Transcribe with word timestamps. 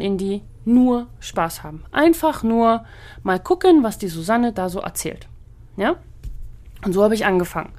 Indy 0.00 0.42
nur 0.64 1.06
Spaß 1.20 1.62
haben. 1.62 1.84
Einfach 1.92 2.42
nur 2.42 2.84
mal 3.22 3.40
gucken, 3.40 3.82
was 3.82 3.98
die 3.98 4.08
Susanne 4.08 4.52
da 4.52 4.68
so 4.68 4.80
erzählt. 4.80 5.28
Ja? 5.76 5.96
Und 6.84 6.92
so 6.92 7.02
habe 7.02 7.14
ich 7.14 7.26
angefangen. 7.26 7.72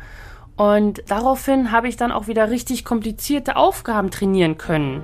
Und 0.57 1.03
daraufhin 1.07 1.71
habe 1.71 1.87
ich 1.87 1.95
dann 1.95 2.11
auch 2.11 2.27
wieder 2.27 2.49
richtig 2.49 2.83
komplizierte 2.83 3.55
Aufgaben 3.55 4.11
trainieren 4.11 4.57
können. 4.57 5.03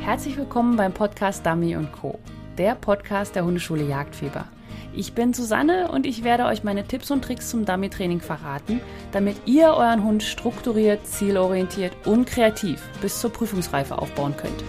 Herzlich 0.00 0.36
willkommen 0.36 0.76
beim 0.76 0.92
Podcast 0.92 1.46
Dummy 1.46 1.76
Co., 2.00 2.18
der 2.58 2.74
Podcast 2.74 3.36
der 3.36 3.44
Hundeschule 3.44 3.84
Jagdfieber. 3.84 4.46
Ich 4.94 5.14
bin 5.14 5.32
Susanne 5.32 5.88
und 5.90 6.04
ich 6.04 6.22
werde 6.22 6.44
euch 6.44 6.64
meine 6.64 6.84
Tipps 6.84 7.10
und 7.10 7.24
Tricks 7.24 7.48
zum 7.48 7.64
Dummy-Training 7.64 8.20
verraten, 8.20 8.80
damit 9.12 9.36
ihr 9.46 9.68
euren 9.68 10.04
Hund 10.04 10.22
strukturiert, 10.22 11.06
zielorientiert 11.06 11.92
und 12.04 12.26
kreativ 12.26 12.82
bis 13.00 13.20
zur 13.20 13.32
Prüfungsreife 13.32 13.96
aufbauen 13.96 14.36
könnt. 14.36 14.64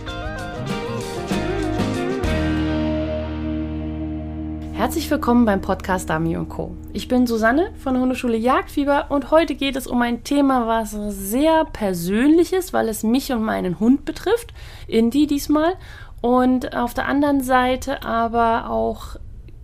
Herzlich 4.73 5.09
willkommen 5.11 5.45
beim 5.45 5.61
Podcast 5.61 6.09
Dummy 6.09 6.35
Co. 6.49 6.75
Ich 6.93 7.07
bin 7.07 7.27
Susanne 7.27 7.71
von 7.77 7.93
der 7.93 8.01
Hundeschule 8.01 8.35
Jagdfieber 8.35 9.05
und 9.09 9.29
heute 9.29 9.53
geht 9.53 9.75
es 9.75 9.85
um 9.85 10.01
ein 10.01 10.23
Thema, 10.23 10.67
was 10.67 10.91
sehr 10.91 11.65
persönlich 11.65 12.53
ist, 12.53 12.73
weil 12.73 12.89
es 12.89 13.03
mich 13.03 13.31
und 13.31 13.43
meinen 13.43 13.79
Hund 13.79 14.03
betrifft, 14.03 14.51
Indy 14.87 15.27
diesmal. 15.27 15.75
Und 16.21 16.75
auf 16.75 16.95
der 16.95 17.07
anderen 17.07 17.41
Seite 17.41 18.03
aber 18.03 18.69
auch 18.69 19.17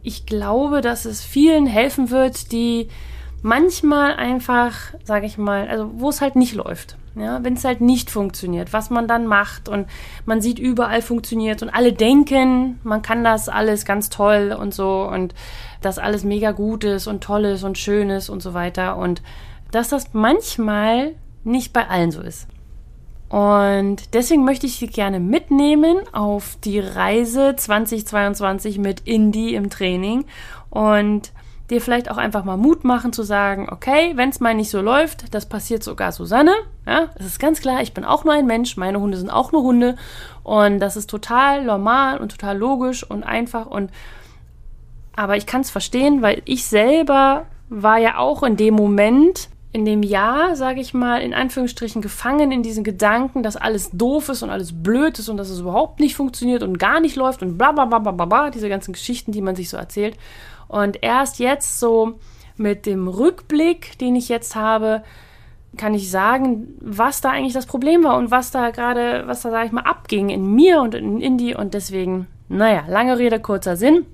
ich 0.04 0.26
glaube, 0.26 0.82
dass 0.82 1.06
es 1.06 1.24
vielen 1.24 1.66
helfen 1.66 2.12
wird, 2.12 2.52
die 2.52 2.88
manchmal 3.42 4.16
einfach, 4.16 4.76
sage 5.04 5.26
ich 5.26 5.38
mal, 5.38 5.68
also 5.68 5.90
wo 5.96 6.10
es 6.10 6.22
halt 6.22 6.36
nicht 6.36 6.54
läuft. 6.54 6.98
Ja, 7.16 7.44
wenn 7.44 7.56
es 7.56 7.66
halt 7.66 7.82
nicht 7.82 8.12
funktioniert, 8.12 8.72
was 8.72 8.90
man 8.90 9.08
dann 9.08 9.28
macht 9.28 9.68
und 9.68 9.88
man 10.26 10.42
sieht 10.42 10.58
überall 10.60 11.02
funktioniert 11.02 11.62
und 11.62 11.70
alle 11.70 11.92
denken, 11.92 12.80
man 12.84 13.02
kann 13.02 13.24
das 13.24 13.50
alles 13.50 13.84
ganz 13.84 14.10
toll 14.10 14.56
und 14.58 14.74
so 14.74 15.10
und 15.12 15.34
dass 15.82 15.98
alles 15.98 16.24
mega 16.24 16.52
gut 16.52 16.84
ist 16.84 17.08
und 17.08 17.22
toll 17.22 17.46
ist 17.46 17.64
und 17.64 17.78
schön 17.78 18.10
ist 18.10 18.30
und 18.30 18.42
so 18.42 18.54
weiter 18.54 18.96
und 18.98 19.22
dass 19.72 19.90
das 19.90 20.14
manchmal 20.14 21.14
nicht 21.44 21.74
bei 21.74 21.88
allen 21.88 22.12
so 22.12 22.22
ist. 22.22 22.48
Und 23.30 24.14
deswegen 24.16 24.44
möchte 24.44 24.66
ich 24.66 24.78
Sie 24.78 24.88
gerne 24.88 25.20
mitnehmen 25.20 25.98
auf 26.14 26.58
die 26.64 26.80
Reise 26.80 27.56
2022 27.56 28.80
mit 28.80 29.02
Indie 29.02 29.54
im 29.54 29.70
Training 29.70 30.26
und 30.72 31.32
dir 31.70 31.82
vielleicht 31.82 32.10
auch 32.10 32.18
einfach 32.18 32.44
mal 32.44 32.58
Mut 32.58 32.84
machen 32.84 33.14
zu 33.14 33.24
sagen, 33.24 33.68
okay, 33.72 34.14
wenn 34.16 34.30
es 34.30 34.40
mal 34.40 34.54
nicht 34.54 34.70
so 34.70 34.82
läuft, 34.82 35.34
das 35.34 35.48
passiert 35.48 35.84
sogar 35.84 36.12
Susanne. 36.12 36.54
Ja, 36.86 37.10
es 37.16 37.26
ist 37.26 37.40
ganz 37.40 37.62
klar, 37.62 37.82
ich 37.82 37.94
bin 37.94 38.06
auch 38.06 38.24
nur 38.24 38.34
ein 38.34 38.48
Mensch, 38.48 38.78
meine 38.78 39.00
Hunde 39.00 39.18
sind 39.18 39.30
auch 39.30 39.52
nur 39.52 39.64
Hunde 39.64 39.96
und 40.44 40.80
das 40.80 40.98
ist 40.98 41.10
total 41.10 41.64
normal 41.64 42.18
und 42.20 42.32
total 42.32 42.58
logisch 42.58 43.04
und 43.04 43.24
einfach 43.24 43.68
und 43.68 43.92
aber 45.16 45.36
ich 45.36 45.46
kann 45.46 45.62
es 45.62 45.70
verstehen, 45.70 46.22
weil 46.22 46.42
ich 46.46 46.66
selber 46.66 47.46
war 47.68 47.98
ja 47.98 48.18
auch 48.18 48.42
in 48.42 48.56
dem 48.56 48.74
Moment 48.74 49.50
in 49.72 49.86
dem 49.86 50.02
Jahr, 50.02 50.56
sage 50.56 50.82
ich 50.82 50.96
mal, 50.96 51.22
in 51.22 51.34
Anführungsstrichen 51.34 52.02
gefangen 52.02 52.52
in 52.52 52.64
diesen 52.64 52.84
Gedanken, 52.84 53.44
dass 53.44 53.56
alles 53.56 53.92
doof 53.92 54.30
ist 54.30 54.42
und 54.42 54.50
alles 54.50 54.72
blöd 54.74 55.20
ist 55.20 55.30
und 55.30 55.38
dass 55.38 55.50
es 55.50 55.60
überhaupt 55.60 56.00
nicht 56.00 56.16
funktioniert 56.16 56.64
und 56.64 56.80
gar 56.80 57.00
nicht 57.00 57.16
läuft 57.16 57.44
und 57.44 57.58
bla 57.58 57.72
bla 57.72 57.86
bla 57.86 58.00
bla 58.00 58.26
bla, 58.26 58.50
diese 58.50 58.70
ganzen 58.70 58.94
Geschichten, 58.94 59.32
die 59.32 59.42
man 59.42 59.56
sich 59.56 59.70
so 59.70 59.78
erzählt. 59.78 60.18
Und 60.70 61.04
erst 61.04 61.40
jetzt 61.40 61.82
so 61.82 62.20
mit 62.56 62.86
dem 62.86 63.10
Rückblick, 63.10 63.98
den 63.98 64.16
ich 64.16 64.30
jetzt 64.30 64.56
habe, 64.56 65.04
kann 65.76 65.94
ich 65.94 66.10
sagen, 66.10 66.76
was 66.80 67.20
da 67.20 67.32
eigentlich 67.32 67.54
das 67.54 67.66
Problem 67.66 68.04
war 68.04 68.18
und 68.18 68.32
was 68.32 68.52
da 68.52 68.70
gerade, 68.70 69.24
was 69.28 69.42
da, 69.42 69.52
sage 69.52 69.66
ich 69.66 69.72
mal, 69.74 69.82
abging 69.82 70.30
in 70.30 70.56
mir 70.56 70.80
und 70.82 70.96
in 70.96 71.20
Indie. 71.20 71.56
Und 71.56 71.74
deswegen, 71.74 72.28
naja, 72.48 72.86
lange 72.88 73.18
Rede, 73.18 73.42
kurzer 73.42 73.76
Sinn. 73.76 74.06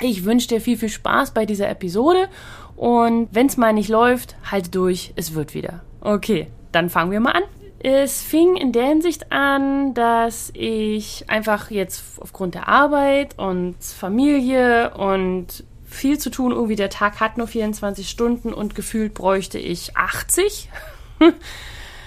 Ich 0.00 0.24
wünsche 0.24 0.48
dir 0.48 0.60
viel, 0.60 0.76
viel 0.76 0.88
Spaß 0.88 1.32
bei 1.32 1.46
dieser 1.46 1.68
Episode 1.68 2.28
und 2.76 3.28
wenn 3.32 3.46
es 3.46 3.56
mal 3.56 3.72
nicht 3.72 3.88
läuft, 3.88 4.36
halt 4.50 4.74
durch, 4.74 5.12
es 5.16 5.34
wird 5.34 5.54
wieder. 5.54 5.82
Okay, 6.00 6.48
dann 6.72 6.90
fangen 6.90 7.12
wir 7.12 7.20
mal 7.20 7.32
an. 7.32 7.44
Es 7.78 8.22
fing 8.22 8.56
in 8.56 8.72
der 8.72 8.86
Hinsicht 8.86 9.30
an, 9.30 9.94
dass 9.94 10.50
ich 10.54 11.26
einfach 11.28 11.70
jetzt 11.70 12.02
aufgrund 12.20 12.54
der 12.54 12.66
Arbeit 12.66 13.38
und 13.38 13.76
Familie 13.78 14.94
und 14.94 15.64
viel 15.94 16.18
zu 16.18 16.30
tun, 16.30 16.52
irgendwie 16.52 16.76
der 16.76 16.90
Tag 16.90 17.20
hat 17.20 17.38
nur 17.38 17.46
24 17.46 18.08
Stunden 18.08 18.52
und 18.52 18.74
gefühlt 18.74 19.14
bräuchte 19.14 19.58
ich 19.58 19.96
80. 19.96 20.68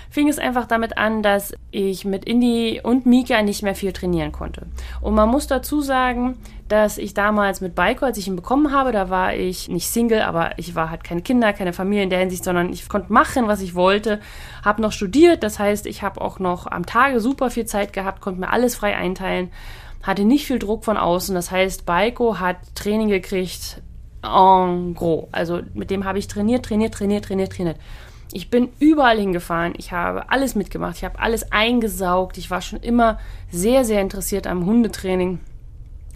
fing 0.10 0.30
es 0.30 0.40
einfach 0.40 0.66
damit 0.66 0.98
an, 0.98 1.22
dass 1.22 1.54
ich 1.70 2.04
mit 2.04 2.26
Indy 2.26 2.82
und 2.82 3.06
Mika 3.06 3.44
nicht 3.44 3.62
mehr 3.62 3.76
viel 3.76 3.94
trainieren 3.94 4.32
konnte. 4.32 4.66
Und 5.00 5.14
man 5.14 5.30
muss 5.30 5.46
dazu 5.46 5.82
sagen, 5.82 6.38
dass 6.68 6.98
ich 6.98 7.14
damals 7.14 7.62
mit 7.62 7.76
Baiko, 7.76 8.06
als 8.06 8.18
ich 8.18 8.28
ihn 8.28 8.36
bekommen 8.36 8.72
habe, 8.72 8.92
da 8.92 9.12
war 9.12 9.36
ich 9.36 9.70
nicht 9.70 9.88
Single, 9.88 10.24
aber 10.24 10.58
ich 10.58 10.74
war 10.74 10.90
halt 10.90 11.04
keine 11.04 11.22
Kinder, 11.22 11.54
keine 11.54 11.72
Familie 11.72 12.04
in 12.04 12.10
der 12.10 12.18
Hinsicht, 12.18 12.44
sondern 12.44 12.74
ich 12.74 12.90
konnte 12.90 13.14
machen, 13.14 13.48
was 13.48 13.62
ich 13.62 13.76
wollte, 13.76 14.20
habe 14.66 14.82
noch 14.82 14.92
studiert, 14.92 15.44
das 15.44 15.60
heißt, 15.60 15.86
ich 15.86 16.02
habe 16.02 16.20
auch 16.20 16.40
noch 16.40 16.66
am 16.66 16.88
Tage 16.88 17.20
super 17.20 17.52
viel 17.52 17.66
Zeit 17.66 17.94
gehabt, 17.94 18.20
konnte 18.20 18.40
mir 18.40 18.50
alles 18.50 18.76
frei 18.76 18.98
einteilen, 18.98 19.52
hatte 20.04 20.26
nicht 20.26 20.46
viel 20.46 20.60
Druck 20.60 20.86
von 20.86 20.98
außen, 20.98 21.36
das 21.36 21.52
heißt, 21.52 21.86
Baiko 21.86 22.40
hat 22.40 22.58
Training 22.76 23.10
gekriegt 23.10 23.82
en 24.24 24.94
gros, 24.94 25.28
also 25.32 25.62
mit 25.74 25.90
dem 25.90 26.06
habe 26.06 26.20
ich 26.20 26.28
trainiert, 26.28 26.66
trainiert, 26.66 26.94
trainiert, 26.94 27.26
trainiert, 27.26 27.54
trainiert. 27.54 27.78
Ich 28.34 28.50
bin 28.50 28.70
überall 28.80 29.18
hingefahren, 29.18 29.74
ich 29.78 29.92
habe 29.94 30.30
alles 30.30 30.56
mitgemacht, 30.56 30.98
ich 30.98 31.06
habe 31.06 31.20
alles 31.20 31.52
eingesaugt, 31.52 32.38
ich 32.38 32.52
war 32.52 32.62
schon 32.62 32.80
immer 32.80 33.20
sehr, 33.52 33.86
sehr 33.86 34.02
interessiert 34.02 34.48
am 34.48 34.66
Hundetraining. 34.66 35.40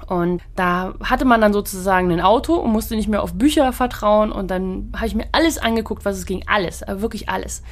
Und 0.08 0.42
da 0.56 0.94
hatte 1.02 1.24
man 1.24 1.40
dann 1.40 1.54
sozusagen 1.54 2.12
ein 2.12 2.20
Auto 2.20 2.56
und 2.56 2.72
musste 2.72 2.96
nicht 2.96 3.08
mehr 3.08 3.24
auf 3.24 3.34
Bücher 3.34 3.72
vertrauen. 3.72 4.34
Und 4.34 4.52
dann 4.52 4.92
habe 4.94 5.08
ich 5.08 5.16
mir 5.16 5.28
alles 5.32 5.58
angeguckt, 5.58 6.04
was 6.04 6.18
es 6.18 6.26
ging. 6.26 6.44
Alles, 6.48 6.84
wirklich 6.86 7.30
alles. 7.30 7.64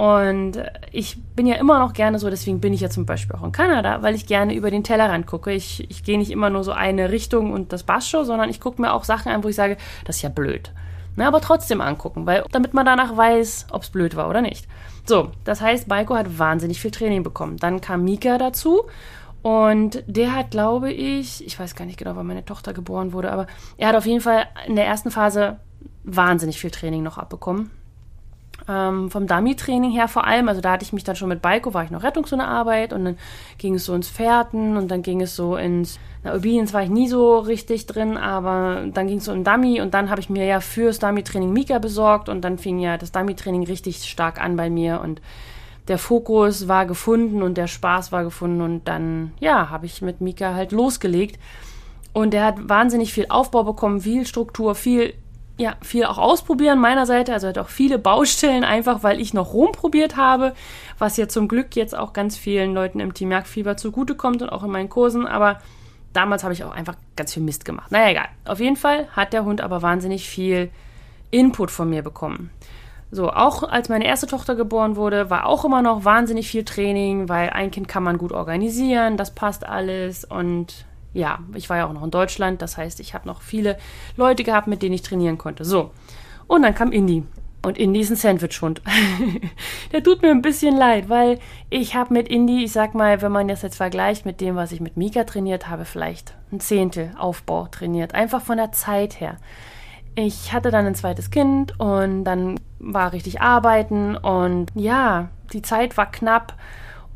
Und 0.00 0.52
ich 0.92 1.22
bin 1.36 1.46
ja 1.46 1.56
immer 1.56 1.78
noch 1.78 1.92
gerne 1.92 2.18
so, 2.18 2.30
deswegen 2.30 2.58
bin 2.58 2.72
ich 2.72 2.80
ja 2.80 2.88
zum 2.88 3.04
Beispiel 3.04 3.36
auch 3.36 3.44
in 3.44 3.52
Kanada, 3.52 4.00
weil 4.00 4.14
ich 4.14 4.24
gerne 4.24 4.54
über 4.54 4.70
den 4.70 4.82
Tellerrand 4.82 5.26
gucke. 5.26 5.52
Ich, 5.52 5.90
ich 5.90 6.04
gehe 6.04 6.16
nicht 6.16 6.30
immer 6.30 6.48
nur 6.48 6.64
so 6.64 6.72
eine 6.72 7.10
Richtung 7.10 7.52
und 7.52 7.74
das 7.74 7.84
schon, 8.08 8.24
sondern 8.24 8.48
ich 8.48 8.60
gucke 8.60 8.80
mir 8.80 8.94
auch 8.94 9.04
Sachen 9.04 9.30
an, 9.30 9.44
wo 9.44 9.48
ich 9.48 9.56
sage, 9.56 9.76
das 10.06 10.16
ist 10.16 10.22
ja 10.22 10.30
blöd. 10.30 10.72
Na, 11.16 11.28
aber 11.28 11.42
trotzdem 11.42 11.82
angucken, 11.82 12.24
weil 12.24 12.44
damit 12.50 12.72
man 12.72 12.86
danach 12.86 13.14
weiß, 13.14 13.66
ob 13.72 13.82
es 13.82 13.90
blöd 13.90 14.16
war 14.16 14.30
oder 14.30 14.40
nicht. 14.40 14.66
So, 15.04 15.32
das 15.44 15.60
heißt, 15.60 15.86
Baiko 15.86 16.14
hat 16.14 16.38
wahnsinnig 16.38 16.80
viel 16.80 16.92
Training 16.92 17.22
bekommen. 17.22 17.58
Dann 17.58 17.82
kam 17.82 18.02
Mika 18.02 18.38
dazu 18.38 18.84
und 19.42 20.02
der 20.06 20.34
hat, 20.34 20.50
glaube 20.50 20.90
ich, 20.90 21.46
ich 21.46 21.60
weiß 21.60 21.74
gar 21.74 21.84
nicht 21.84 21.98
genau, 21.98 22.16
wann 22.16 22.26
meine 22.26 22.46
Tochter 22.46 22.72
geboren 22.72 23.12
wurde, 23.12 23.30
aber 23.30 23.48
er 23.76 23.88
hat 23.88 23.96
auf 23.96 24.06
jeden 24.06 24.22
Fall 24.22 24.46
in 24.66 24.76
der 24.76 24.86
ersten 24.86 25.10
Phase 25.10 25.58
wahnsinnig 26.04 26.58
viel 26.58 26.70
Training 26.70 27.02
noch 27.02 27.18
abbekommen. 27.18 27.70
Ähm, 28.70 29.10
vom 29.10 29.26
Dummy-Training 29.26 29.90
her 29.90 30.06
vor 30.06 30.24
allem, 30.24 30.48
also 30.48 30.60
da 30.60 30.72
hatte 30.72 30.84
ich 30.84 30.92
mich 30.92 31.02
dann 31.02 31.16
schon 31.16 31.28
mit 31.28 31.42
Baiko, 31.42 31.74
war 31.74 31.82
ich 31.82 31.90
noch 31.90 32.04
Rettungshundearbeit 32.04 32.92
und 32.92 33.04
dann 33.04 33.18
ging 33.58 33.74
es 33.74 33.84
so 33.84 33.94
ins 33.96 34.08
Fährten 34.08 34.76
und 34.76 34.88
dann 34.92 35.02
ging 35.02 35.20
es 35.22 35.34
so 35.34 35.56
ins, 35.56 35.98
na, 36.22 36.36
Obedience 36.36 36.72
war 36.72 36.84
ich 36.84 36.90
nie 36.90 37.08
so 37.08 37.38
richtig 37.38 37.86
drin, 37.86 38.16
aber 38.16 38.84
dann 38.94 39.08
ging 39.08 39.18
es 39.18 39.24
so 39.24 39.32
in 39.32 39.42
Dummy 39.42 39.80
und 39.80 39.92
dann 39.92 40.08
habe 40.08 40.20
ich 40.20 40.30
mir 40.30 40.44
ja 40.44 40.60
fürs 40.60 41.00
Dummy-Training 41.00 41.52
Mika 41.52 41.80
besorgt 41.80 42.28
und 42.28 42.42
dann 42.42 42.58
fing 42.58 42.78
ja 42.78 42.96
das 42.96 43.10
Dummy-Training 43.10 43.64
richtig 43.64 44.04
stark 44.04 44.40
an 44.40 44.54
bei 44.54 44.70
mir 44.70 45.00
und 45.00 45.20
der 45.88 45.98
Fokus 45.98 46.68
war 46.68 46.86
gefunden 46.86 47.42
und 47.42 47.56
der 47.56 47.66
Spaß 47.66 48.12
war 48.12 48.22
gefunden 48.22 48.60
und 48.60 48.86
dann, 48.86 49.32
ja, 49.40 49.70
habe 49.70 49.86
ich 49.86 50.00
mit 50.00 50.20
Mika 50.20 50.54
halt 50.54 50.70
losgelegt. 50.70 51.40
Und 52.12 52.34
er 52.34 52.44
hat 52.44 52.68
wahnsinnig 52.68 53.12
viel 53.12 53.26
Aufbau 53.28 53.64
bekommen, 53.64 54.00
viel 54.00 54.26
Struktur, 54.26 54.74
viel 54.74 55.14
ja, 55.60 55.76
viel 55.82 56.06
auch 56.06 56.16
ausprobieren 56.16 56.80
meiner 56.80 57.04
Seite. 57.04 57.34
Also 57.34 57.48
hat 57.48 57.58
auch 57.58 57.68
viele 57.68 57.98
Baustellen, 57.98 58.64
einfach 58.64 59.02
weil 59.02 59.20
ich 59.20 59.34
noch 59.34 59.52
rumprobiert 59.52 60.16
habe, 60.16 60.54
was 60.98 61.18
ja 61.18 61.28
zum 61.28 61.48
Glück 61.48 61.76
jetzt 61.76 61.96
auch 61.96 62.14
ganz 62.14 62.38
vielen 62.38 62.72
Leuten 62.72 62.98
im 62.98 63.12
Team 63.12 63.30
Jagdfieber 63.30 63.76
zugutekommt 63.76 64.40
und 64.40 64.48
auch 64.48 64.62
in 64.64 64.70
meinen 64.70 64.88
Kursen. 64.88 65.26
Aber 65.26 65.60
damals 66.14 66.44
habe 66.44 66.54
ich 66.54 66.64
auch 66.64 66.72
einfach 66.72 66.94
ganz 67.14 67.34
viel 67.34 67.42
Mist 67.42 67.66
gemacht. 67.66 67.92
Naja, 67.92 68.10
egal. 68.10 68.28
Auf 68.46 68.58
jeden 68.58 68.76
Fall 68.76 69.08
hat 69.12 69.34
der 69.34 69.44
Hund 69.44 69.60
aber 69.60 69.82
wahnsinnig 69.82 70.28
viel 70.28 70.70
Input 71.30 71.70
von 71.70 71.90
mir 71.90 72.02
bekommen. 72.02 72.50
So, 73.12 73.30
auch 73.30 73.62
als 73.64 73.90
meine 73.90 74.06
erste 74.06 74.28
Tochter 74.28 74.54
geboren 74.54 74.96
wurde, 74.96 75.28
war 75.28 75.44
auch 75.44 75.64
immer 75.66 75.82
noch 75.82 76.04
wahnsinnig 76.04 76.48
viel 76.48 76.64
Training, 76.64 77.28
weil 77.28 77.50
ein 77.50 77.70
Kind 77.70 77.86
kann 77.86 78.04
man 78.04 78.18
gut 78.18 78.32
organisieren, 78.32 79.16
das 79.16 79.34
passt 79.34 79.66
alles 79.66 80.24
und 80.24 80.86
ja, 81.12 81.40
ich 81.54 81.68
war 81.68 81.78
ja 81.78 81.86
auch 81.86 81.92
noch 81.92 82.04
in 82.04 82.10
Deutschland, 82.10 82.62
das 82.62 82.76
heißt, 82.76 83.00
ich 83.00 83.14
habe 83.14 83.26
noch 83.26 83.42
viele 83.42 83.78
Leute 84.16 84.44
gehabt, 84.44 84.66
mit 84.66 84.82
denen 84.82 84.94
ich 84.94 85.02
trainieren 85.02 85.38
konnte. 85.38 85.64
So, 85.64 85.90
und 86.46 86.62
dann 86.62 86.74
kam 86.74 86.92
Indy. 86.92 87.24
Und 87.62 87.76
Indy 87.76 88.00
ist 88.00 88.10
ein 88.10 88.16
Sandwichhund. 88.16 88.80
Der 89.92 90.02
tut 90.02 90.22
mir 90.22 90.30
ein 90.30 90.40
bisschen 90.40 90.76
leid, 90.76 91.10
weil 91.10 91.38
ich 91.68 91.94
habe 91.94 92.14
mit 92.14 92.28
Indy, 92.28 92.64
ich 92.64 92.72
sag 92.72 92.94
mal, 92.94 93.20
wenn 93.20 93.32
man 93.32 93.48
das 93.48 93.60
jetzt 93.60 93.76
vergleicht 93.76 94.24
mit 94.24 94.40
dem, 94.40 94.56
was 94.56 94.72
ich 94.72 94.80
mit 94.80 94.96
Mika 94.96 95.24
trainiert 95.24 95.68
habe, 95.68 95.84
vielleicht 95.84 96.34
ein 96.52 96.60
Zehntel 96.60 97.12
Aufbau 97.18 97.66
trainiert. 97.66 98.14
Einfach 98.14 98.40
von 98.40 98.56
der 98.56 98.72
Zeit 98.72 99.20
her. 99.20 99.36
Ich 100.14 100.54
hatte 100.54 100.70
dann 100.70 100.86
ein 100.86 100.94
zweites 100.94 101.30
Kind 101.30 101.78
und 101.78 102.24
dann 102.24 102.58
war 102.78 103.12
richtig 103.12 103.42
arbeiten 103.42 104.16
und 104.16 104.70
ja, 104.74 105.28
die 105.52 105.62
Zeit 105.62 105.96
war 105.96 106.10
knapp 106.10 106.54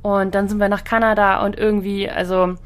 und 0.03 0.35
dann 0.35 0.49
sind 0.49 0.61
wir 0.61 0.69
nach 0.69 0.85
Kanada 0.85 1.45
und 1.45 1.59
irgendwie, 1.59 2.09
also 2.09 2.57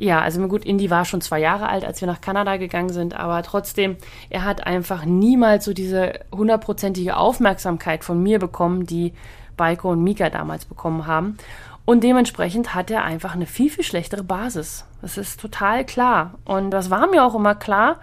ja, 0.00 0.18
also 0.20 0.40
gut, 0.48 0.64
Indy 0.64 0.88
war 0.88 1.04
schon 1.04 1.20
zwei 1.20 1.40
Jahre 1.40 1.68
alt, 1.68 1.84
als 1.84 2.00
wir 2.00 2.08
nach 2.08 2.22
Kanada 2.22 2.56
gegangen 2.56 2.88
sind, 2.88 3.14
aber 3.14 3.42
trotzdem, 3.42 3.98
er 4.30 4.44
hat 4.44 4.66
einfach 4.66 5.04
niemals 5.04 5.66
so 5.66 5.74
diese 5.74 6.20
hundertprozentige 6.32 7.18
Aufmerksamkeit 7.18 8.02
von 8.02 8.22
mir 8.22 8.38
bekommen, 8.38 8.86
die 8.86 9.12
Baiko 9.58 9.90
und 9.90 10.02
Mika 10.02 10.30
damals 10.30 10.64
bekommen 10.64 11.06
haben. 11.06 11.36
Und 11.84 12.02
dementsprechend 12.02 12.74
hat 12.74 12.90
er 12.90 13.04
einfach 13.04 13.34
eine 13.34 13.44
viel, 13.44 13.68
viel 13.68 13.84
schlechtere 13.84 14.24
Basis. 14.24 14.86
Das 15.02 15.18
ist 15.18 15.38
total 15.38 15.84
klar. 15.84 16.38
Und 16.46 16.70
das 16.70 16.88
war 16.88 17.06
mir 17.06 17.22
auch 17.22 17.34
immer 17.34 17.54
klar. 17.54 17.96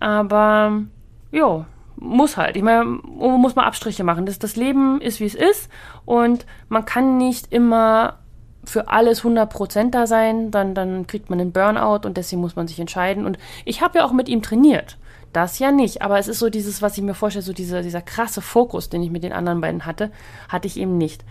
Aber, 0.00 0.84
ja, 1.32 1.66
muss 1.96 2.38
halt. 2.38 2.56
Ich 2.56 2.62
meine, 2.62 2.84
muss 2.84 3.56
man 3.56 3.66
Abstriche 3.66 4.04
machen. 4.04 4.24
Das, 4.24 4.38
das 4.38 4.56
Leben 4.56 5.02
ist, 5.02 5.20
wie 5.20 5.26
es 5.26 5.34
ist. 5.34 5.70
Und 6.06 6.46
man 6.68 6.86
kann 6.86 7.18
nicht 7.18 7.52
immer 7.52 8.20
für 8.66 8.88
alles 8.88 9.22
100% 9.22 9.90
da 9.90 10.06
sein, 10.06 10.50
dann, 10.50 10.74
dann 10.74 11.06
kriegt 11.06 11.30
man 11.30 11.40
einen 11.40 11.52
Burnout 11.52 12.06
und 12.06 12.16
deswegen 12.16 12.40
muss 12.40 12.56
man 12.56 12.68
sich 12.68 12.80
entscheiden. 12.80 13.24
Und 13.24 13.38
ich 13.64 13.80
habe 13.80 13.98
ja 13.98 14.04
auch 14.04 14.12
mit 14.12 14.28
ihm 14.28 14.42
trainiert. 14.42 14.98
Das 15.32 15.58
ja 15.58 15.70
nicht, 15.70 16.02
aber 16.02 16.18
es 16.18 16.28
ist 16.28 16.38
so 16.38 16.48
dieses, 16.48 16.80
was 16.80 16.96
ich 16.96 17.04
mir 17.04 17.14
vorstelle, 17.14 17.44
so 17.44 17.52
dieser, 17.52 17.82
dieser 17.82 18.00
krasse 18.00 18.40
Fokus, 18.40 18.88
den 18.88 19.02
ich 19.02 19.10
mit 19.10 19.22
den 19.22 19.32
anderen 19.32 19.60
beiden 19.60 19.84
hatte, 19.84 20.10
hatte 20.48 20.66
ich 20.66 20.78
eben 20.78 20.96
nicht. 20.96 21.24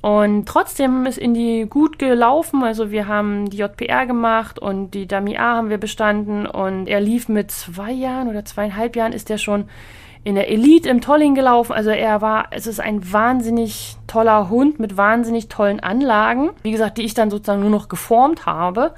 Und 0.00 0.46
trotzdem 0.46 1.06
ist 1.06 1.18
Indy 1.18 1.66
gut 1.68 1.98
gelaufen. 1.98 2.62
Also 2.62 2.90
wir 2.90 3.08
haben 3.08 3.50
die 3.50 3.58
JPR 3.58 4.06
gemacht 4.06 4.58
und 4.58 4.92
die 4.92 5.08
Dummy 5.08 5.38
A 5.38 5.56
haben 5.56 5.70
wir 5.70 5.78
bestanden 5.78 6.46
und 6.46 6.86
er 6.86 7.00
lief 7.00 7.28
mit 7.28 7.50
zwei 7.50 7.90
Jahren 7.90 8.28
oder 8.28 8.44
zweieinhalb 8.44 8.94
Jahren 8.94 9.12
ist 9.12 9.28
er 9.30 9.38
schon 9.38 9.64
in 10.24 10.34
der 10.34 10.50
Elite 10.50 10.88
im 10.88 11.00
Tolling 11.00 11.34
gelaufen. 11.34 11.72
Also 11.72 11.90
er 11.90 12.20
war, 12.20 12.48
es 12.50 12.66
ist 12.66 12.80
ein 12.80 13.12
wahnsinnig 13.12 13.96
toller 14.06 14.50
Hund 14.50 14.78
mit 14.78 14.96
wahnsinnig 14.96 15.48
tollen 15.48 15.80
Anlagen. 15.80 16.50
Wie 16.62 16.72
gesagt, 16.72 16.98
die 16.98 17.02
ich 17.02 17.14
dann 17.14 17.30
sozusagen 17.30 17.60
nur 17.60 17.70
noch 17.70 17.88
geformt 17.88 18.46
habe. 18.46 18.94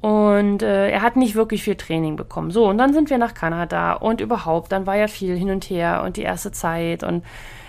Und 0.00 0.62
äh, 0.62 0.90
er 0.90 1.00
hat 1.00 1.14
nicht 1.14 1.36
wirklich 1.36 1.62
viel 1.62 1.76
Training 1.76 2.16
bekommen. 2.16 2.50
So, 2.50 2.68
und 2.68 2.76
dann 2.76 2.92
sind 2.92 3.08
wir 3.08 3.18
nach 3.18 3.34
Kanada 3.34 3.92
und 3.92 4.20
überhaupt, 4.20 4.72
dann 4.72 4.84
war 4.84 4.96
ja 4.96 5.06
viel 5.06 5.36
hin 5.36 5.50
und 5.50 5.64
her 5.70 6.02
und 6.04 6.16
die 6.16 6.22
erste 6.22 6.50
Zeit. 6.50 7.04
Und 7.04 7.24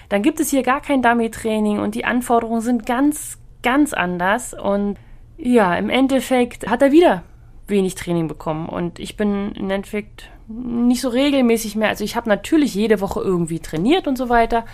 dann 0.09 0.23
gibt 0.23 0.39
es 0.39 0.49
hier 0.49 0.63
gar 0.63 0.81
kein 0.81 1.03
Dummy-Training 1.03 1.79
und 1.79 1.93
die 1.93 2.05
Anforderungen 2.05 2.61
sind 2.61 2.87
ganz, 2.87 3.37
ganz 3.61 3.93
anders. 3.93 4.55
Und 4.55 4.97
ja, 5.37 5.75
im 5.75 5.91
Endeffekt 5.91 6.67
hat 6.67 6.81
er 6.81 6.91
wieder 6.91 7.21
wenig 7.67 7.95
Training 7.95 8.27
bekommen. 8.27 8.67
Und 8.67 8.99
ich 8.99 9.17
bin 9.17 9.51
im 9.53 9.69
Endeffekt 9.69 10.29
nicht 10.47 11.01
so 11.01 11.09
regelmäßig 11.09 11.75
mehr. 11.75 11.89
Also 11.89 12.03
ich 12.03 12.15
habe 12.15 12.29
natürlich 12.29 12.75
jede 12.75 13.01
Woche 13.01 13.21
irgendwie 13.21 13.59
trainiert 13.59 14.07
und 14.07 14.17
so 14.17 14.29
weiter. 14.29 14.65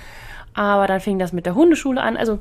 Aber 0.54 0.88
dann 0.88 1.00
fing 1.00 1.20
das 1.20 1.34
mit 1.34 1.46
der 1.46 1.56
Hundeschule 1.56 2.02
an. 2.02 2.18
Also 2.18 2.40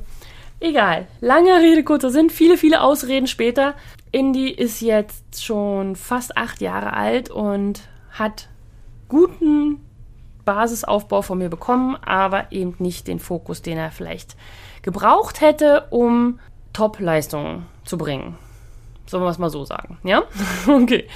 egal. 0.59 1.07
Lange 1.21 1.59
Rede, 1.59 1.83
kurzer 1.83 2.09
Sinn. 2.09 2.29
Viele, 2.29 2.57
viele 2.57 2.81
Ausreden 2.81 3.27
später. 3.27 3.75
Indy 4.11 4.49
ist 4.49 4.81
jetzt 4.81 5.43
schon 5.43 5.95
fast 5.95 6.35
acht 6.35 6.61
Jahre 6.61 6.93
alt 6.93 7.29
und 7.29 7.81
hat 8.11 8.49
guten 9.07 9.79
Basisaufbau 10.45 11.21
von 11.21 11.37
mir 11.37 11.49
bekommen, 11.49 11.95
aber 12.03 12.51
eben 12.51 12.75
nicht 12.79 13.07
den 13.07 13.19
Fokus, 13.19 13.61
den 13.61 13.77
er 13.77 13.91
vielleicht 13.91 14.35
gebraucht 14.81 15.41
hätte, 15.41 15.85
um 15.91 16.39
Top-Leistungen 16.73 17.67
zu 17.85 17.97
bringen. 17.97 18.35
Sollen 19.09 19.23
wir 19.23 19.29
es 19.29 19.39
mal 19.39 19.49
so 19.49 19.65
sagen, 19.65 19.97
ja? 20.03 20.23
okay. 20.67 21.07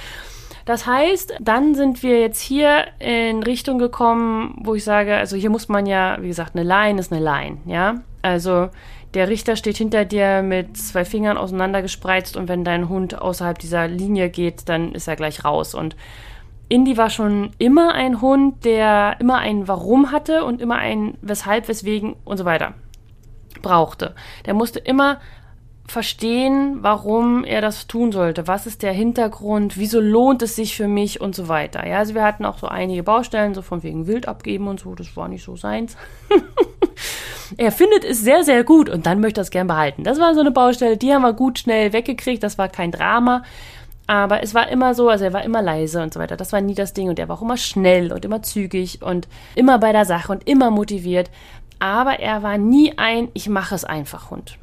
Das 0.64 0.86
heißt, 0.86 1.34
dann 1.40 1.74
sind 1.74 2.02
wir 2.02 2.20
jetzt 2.20 2.40
hier 2.40 2.86
in 2.98 3.42
Richtung 3.42 3.78
gekommen, 3.78 4.58
wo 4.62 4.74
ich 4.74 4.82
sage, 4.82 5.14
also 5.14 5.36
hier 5.36 5.50
muss 5.50 5.68
man 5.68 5.86
ja, 5.86 6.16
wie 6.20 6.28
gesagt, 6.28 6.56
eine 6.56 6.64
Line 6.64 6.98
ist 6.98 7.12
eine 7.12 7.22
Line, 7.22 7.58
ja? 7.66 7.96
Also 8.22 8.70
der 9.12 9.28
Richter 9.28 9.56
steht 9.56 9.76
hinter 9.76 10.04
dir 10.04 10.42
mit 10.42 10.76
zwei 10.76 11.04
Fingern 11.04 11.36
auseinandergespreizt 11.36 12.36
und 12.36 12.48
wenn 12.48 12.64
dein 12.64 12.88
Hund 12.88 13.20
außerhalb 13.20 13.58
dieser 13.58 13.86
Linie 13.86 14.30
geht, 14.30 14.68
dann 14.68 14.92
ist 14.92 15.06
er 15.06 15.16
gleich 15.16 15.44
raus. 15.44 15.74
Und 15.74 15.94
Indy 16.68 16.96
war 16.96 17.10
schon 17.10 17.50
immer 17.58 17.94
ein 17.94 18.20
Hund, 18.20 18.64
der 18.64 19.16
immer 19.20 19.38
ein 19.38 19.68
Warum 19.68 20.10
hatte 20.10 20.44
und 20.44 20.60
immer 20.60 20.76
ein 20.76 21.16
Weshalb, 21.20 21.68
Weswegen 21.68 22.16
und 22.24 22.38
so 22.38 22.44
weiter 22.44 22.74
brauchte. 23.62 24.14
Der 24.46 24.54
musste 24.54 24.78
immer 24.78 25.20
verstehen, 25.86 26.78
warum 26.80 27.44
er 27.44 27.60
das 27.60 27.86
tun 27.86 28.10
sollte. 28.10 28.48
Was 28.48 28.66
ist 28.66 28.82
der 28.82 28.92
Hintergrund? 28.92 29.76
Wieso 29.76 30.00
lohnt 30.00 30.42
es 30.42 30.56
sich 30.56 30.76
für 30.76 30.88
mich 30.88 31.20
und 31.20 31.34
so 31.34 31.48
weiter. 31.48 31.86
Ja, 31.86 31.98
also 31.98 32.14
wir 32.14 32.22
hatten 32.22 32.44
auch 32.44 32.58
so 32.58 32.66
einige 32.66 33.02
Baustellen, 33.02 33.54
so 33.54 33.62
von 33.62 33.82
wegen 33.82 34.06
Wild 34.06 34.26
abgeben 34.26 34.66
und 34.66 34.80
so. 34.80 34.94
Das 34.94 35.16
war 35.16 35.28
nicht 35.28 35.44
so 35.44 35.56
seins. 35.56 35.96
er 37.56 37.70
findet 37.70 38.04
es 38.04 38.22
sehr, 38.22 38.44
sehr 38.44 38.64
gut 38.64 38.88
und 38.88 39.06
dann 39.06 39.20
möchte 39.20 39.40
er 39.40 39.42
es 39.42 39.50
gern 39.50 39.66
behalten. 39.66 40.04
Das 40.04 40.18
war 40.18 40.34
so 40.34 40.40
eine 40.40 40.50
Baustelle, 40.50 40.96
die 40.96 41.12
haben 41.12 41.22
wir 41.22 41.34
gut 41.34 41.58
schnell 41.58 41.92
weggekriegt. 41.92 42.42
Das 42.42 42.56
war 42.56 42.68
kein 42.68 42.90
Drama. 42.90 43.42
Aber 44.06 44.42
es 44.42 44.54
war 44.54 44.68
immer 44.68 44.94
so, 44.94 45.08
also 45.08 45.24
er 45.24 45.32
war 45.32 45.44
immer 45.44 45.62
leise 45.62 46.02
und 46.02 46.12
so 46.12 46.20
weiter. 46.20 46.36
Das 46.36 46.52
war 46.52 46.60
nie 46.60 46.74
das 46.74 46.92
Ding 46.92 47.08
und 47.08 47.18
er 47.18 47.28
war 47.28 47.38
auch 47.38 47.42
immer 47.42 47.56
schnell 47.56 48.12
und 48.12 48.24
immer 48.24 48.42
zügig 48.42 49.00
und 49.02 49.28
immer 49.54 49.78
bei 49.78 49.92
der 49.92 50.04
Sache 50.04 50.32
und 50.32 50.46
immer 50.46 50.70
motiviert. 50.70 51.30
Aber 51.78 52.20
er 52.20 52.42
war 52.42 52.58
nie 52.58 52.94
ein 52.98 53.28
Ich 53.34 53.48
mache 53.48 53.74
es 53.74 53.84
einfach 53.84 54.30
Hund. 54.30 54.58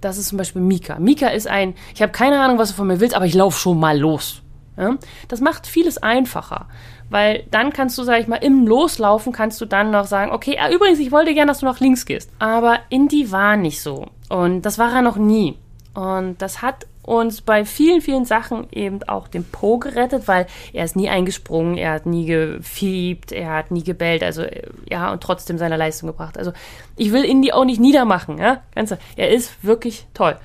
Das 0.00 0.18
ist 0.18 0.28
zum 0.28 0.38
Beispiel 0.38 0.62
Mika. 0.62 0.98
Mika 0.98 1.28
ist 1.28 1.46
ein, 1.46 1.74
ich 1.94 2.02
habe 2.02 2.12
keine 2.12 2.40
Ahnung, 2.40 2.58
was 2.58 2.70
du 2.70 2.74
von 2.74 2.86
mir 2.86 3.00
willst, 3.00 3.14
aber 3.14 3.26
ich 3.26 3.34
laufe 3.34 3.58
schon 3.58 3.78
mal 3.78 3.98
los. 3.98 4.42
Ja? 4.76 4.96
Das 5.28 5.40
macht 5.40 5.66
vieles 5.66 5.98
einfacher, 5.98 6.66
weil 7.10 7.44
dann 7.50 7.72
kannst 7.72 7.98
du, 7.98 8.02
sag 8.02 8.20
ich 8.20 8.28
mal, 8.28 8.36
im 8.36 8.66
Loslaufen 8.66 9.32
kannst 9.32 9.60
du 9.60 9.66
dann 9.66 9.90
noch 9.90 10.06
sagen, 10.06 10.32
okay, 10.32 10.58
ah, 10.60 10.70
übrigens, 10.70 10.98
ich 10.98 11.12
wollte 11.12 11.34
gerne, 11.34 11.50
dass 11.50 11.60
du 11.60 11.66
nach 11.66 11.80
links 11.80 12.06
gehst. 12.06 12.30
Aber 12.38 12.78
Indy 12.88 13.30
war 13.30 13.56
nicht 13.56 13.82
so. 13.82 14.06
Und 14.28 14.62
das 14.62 14.78
war 14.78 14.92
er 14.92 15.02
noch 15.02 15.16
nie. 15.16 15.58
Und 15.92 16.40
das 16.40 16.62
hat 16.62 16.86
uns 17.10 17.40
bei 17.40 17.64
vielen, 17.64 18.00
vielen 18.00 18.24
Sachen 18.24 18.68
eben 18.70 19.02
auch 19.08 19.26
den 19.26 19.44
Po 19.44 19.78
gerettet, 19.78 20.28
weil 20.28 20.46
er 20.72 20.84
ist 20.84 20.94
nie 20.94 21.08
eingesprungen, 21.08 21.76
er 21.76 21.92
hat 21.92 22.06
nie 22.06 22.24
gefiebt, 22.24 23.32
er 23.32 23.50
hat 23.52 23.72
nie 23.72 23.82
gebellt, 23.82 24.22
also 24.22 24.44
ja, 24.88 25.10
und 25.10 25.20
trotzdem 25.20 25.58
seine 25.58 25.76
Leistung 25.76 26.06
gebracht. 26.06 26.38
Also 26.38 26.52
ich 26.96 27.10
will 27.10 27.24
Indy 27.24 27.50
auch 27.50 27.64
nicht 27.64 27.80
niedermachen, 27.80 28.38
ja, 28.38 28.62
ganz, 28.76 28.94
er 29.16 29.30
ist 29.30 29.64
wirklich 29.64 30.06
toll. 30.14 30.36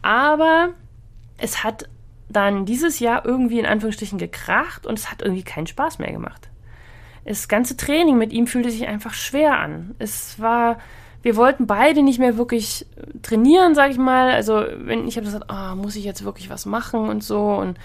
Aber 0.00 0.68
es 1.38 1.64
hat 1.64 1.88
dann 2.28 2.66
dieses 2.66 3.00
Jahr 3.00 3.24
irgendwie 3.24 3.58
in 3.58 3.66
Anführungsstrichen 3.66 4.18
gekracht 4.18 4.86
und 4.86 4.98
es 4.98 5.10
hat 5.10 5.22
irgendwie 5.22 5.42
keinen 5.42 5.66
Spaß 5.66 5.98
mehr 5.98 6.12
gemacht. 6.12 6.48
Das 7.24 7.48
ganze 7.48 7.76
Training 7.76 8.16
mit 8.16 8.32
ihm 8.32 8.46
fühlte 8.46 8.70
sich 8.70 8.86
einfach 8.86 9.12
schwer 9.12 9.58
an. 9.58 9.96
Es 9.98 10.38
war 10.40 10.78
wir 11.22 11.36
wollten 11.36 11.66
beide 11.66 12.02
nicht 12.02 12.18
mehr 12.18 12.36
wirklich 12.36 12.86
trainieren, 13.22 13.74
sag 13.74 13.90
ich 13.90 13.98
mal. 13.98 14.30
Also, 14.30 14.64
wenn 14.76 15.06
ich 15.06 15.16
habe 15.16 15.26
gesagt, 15.26 15.46
oh, 15.50 15.74
muss 15.76 15.96
ich 15.96 16.04
jetzt 16.04 16.24
wirklich 16.24 16.50
was 16.50 16.66
machen 16.66 17.08
und 17.08 17.22
so 17.22 17.54
und 17.54 17.78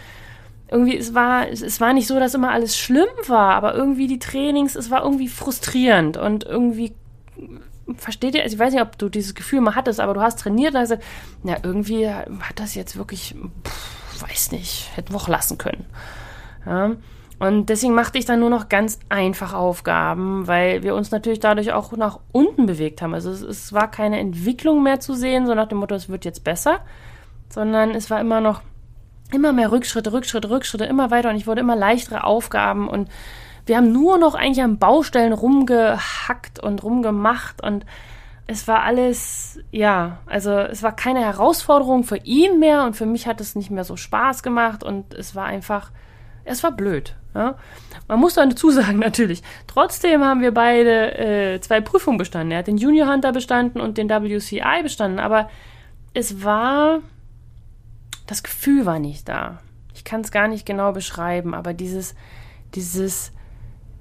irgendwie 0.69 0.97
es 0.97 1.13
war 1.13 1.47
es, 1.47 1.61
es 1.61 1.79
war 1.79 1.93
nicht 1.93 2.07
so, 2.07 2.19
dass 2.19 2.33
immer 2.33 2.51
alles 2.51 2.77
schlimm 2.77 3.07
war, 3.27 3.55
aber 3.55 3.75
irgendwie 3.75 4.07
die 4.07 4.19
Trainings, 4.19 4.75
es 4.75 4.91
war 4.91 5.03
irgendwie 5.03 5.29
frustrierend 5.29 6.17
und 6.17 6.43
irgendwie 6.43 6.93
versteht 7.95 8.35
ihr, 8.35 8.43
also 8.43 8.55
ich 8.55 8.59
weiß 8.59 8.73
nicht, 8.73 8.81
ob 8.81 8.97
du 8.97 9.09
dieses 9.09 9.33
Gefühl 9.33 9.61
mal 9.61 9.75
hattest, 9.75 9.99
aber 9.99 10.13
du 10.13 10.21
hast 10.21 10.39
trainiert 10.39 10.73
und 10.73 10.81
hast 10.81 10.89
gesagt, 10.89 11.05
na, 11.43 11.57
irgendwie 11.63 12.09
hat 12.09 12.59
das 12.59 12.75
jetzt 12.75 12.97
wirklich, 12.97 13.35
pff, 13.63 14.21
weiß 14.21 14.51
nicht, 14.51 14.89
hätten 14.95 15.13
wir 15.13 15.17
auch 15.17 15.29
lassen 15.29 15.57
können. 15.57 15.85
Ja. 16.65 16.95
Und 17.39 17.67
deswegen 17.67 17.93
machte 17.93 18.17
ich 18.17 18.25
dann 18.25 18.39
nur 18.39 18.49
noch 18.49 18.67
ganz 18.67 18.99
einfach 19.09 19.53
Aufgaben, 19.53 20.47
weil 20.47 20.81
wir 20.81 20.95
uns 20.95 21.11
natürlich 21.11 21.39
dadurch 21.39 21.71
auch 21.71 21.91
nach 21.91 22.19
unten 22.31 22.65
bewegt 22.65 23.01
haben. 23.01 23.13
Also 23.13 23.29
es, 23.29 23.41
es 23.41 23.73
war 23.73 23.91
keine 23.91 24.19
Entwicklung 24.19 24.81
mehr 24.81 24.99
zu 24.99 25.13
sehen, 25.13 25.45
so 25.45 25.53
nach 25.53 25.67
dem 25.67 25.77
Motto, 25.77 25.93
es 25.93 26.09
wird 26.09 26.25
jetzt 26.25 26.43
besser, 26.43 26.79
sondern 27.49 27.91
es 27.91 28.09
war 28.09 28.19
immer 28.19 28.41
noch 28.41 28.61
immer 29.31 29.51
mehr 29.51 29.71
Rückschritte, 29.71 30.13
Rückschritte, 30.13 30.49
Rückschritte, 30.49 30.85
immer 30.85 31.11
weiter 31.11 31.29
und 31.29 31.35
ich 31.35 31.47
wurde 31.47 31.61
immer 31.61 31.75
leichtere 31.75 32.23
Aufgaben 32.23 32.87
und 32.87 33.09
wir 33.65 33.75
haben 33.75 33.91
nur 33.91 34.17
noch 34.17 34.33
eigentlich 34.33 34.63
an 34.63 34.79
Baustellen 34.79 35.33
rumgehackt 35.33 36.59
und 36.63 36.83
rumgemacht 36.83 37.61
und 37.61 37.85
es 38.47 38.67
war 38.67 38.83
alles, 38.83 39.59
ja, 39.71 40.19
also 40.25 40.51
es 40.51 40.81
war 40.81 40.95
keine 40.95 41.19
Herausforderung 41.19 42.05
für 42.05 42.17
ihn 42.17 42.59
mehr 42.59 42.85
und 42.85 42.95
für 42.95 43.05
mich 43.05 43.27
hat 43.27 43.41
es 43.41 43.55
nicht 43.55 43.69
mehr 43.69 43.83
so 43.83 43.97
Spaß 43.97 44.41
gemacht 44.41 44.83
und 44.83 45.13
es 45.13 45.35
war 45.35 45.45
einfach, 45.45 45.91
es 46.45 46.63
war 46.63 46.71
blöd. 46.71 47.15
Ja? 47.37 47.55
Man 48.07 48.19
muss 48.19 48.33
dazu 48.33 48.71
sagen, 48.71 48.99
natürlich. 48.99 49.43
Trotzdem 49.67 50.23
haben 50.23 50.41
wir 50.41 50.53
beide 50.53 51.17
äh, 51.17 51.61
zwei 51.61 51.81
Prüfungen 51.81 52.17
bestanden. 52.17 52.51
Er 52.51 52.59
hat 52.59 52.67
den 52.67 52.77
Junior 52.77 53.11
Hunter 53.11 53.31
bestanden 53.31 53.79
und 53.79 53.97
den 53.97 54.09
WCI 54.09 54.81
bestanden. 54.81 55.19
Aber 55.19 55.49
es 56.13 56.43
war, 56.43 56.99
das 58.25 58.43
Gefühl 58.43 58.85
war 58.85 58.99
nicht 58.99 59.29
da. 59.29 59.59
Ich 59.93 60.03
kann 60.03 60.21
es 60.21 60.31
gar 60.31 60.47
nicht 60.47 60.65
genau 60.65 60.91
beschreiben, 60.91 61.53
aber 61.53 61.73
dieses, 61.73 62.15
dieses, 62.75 63.31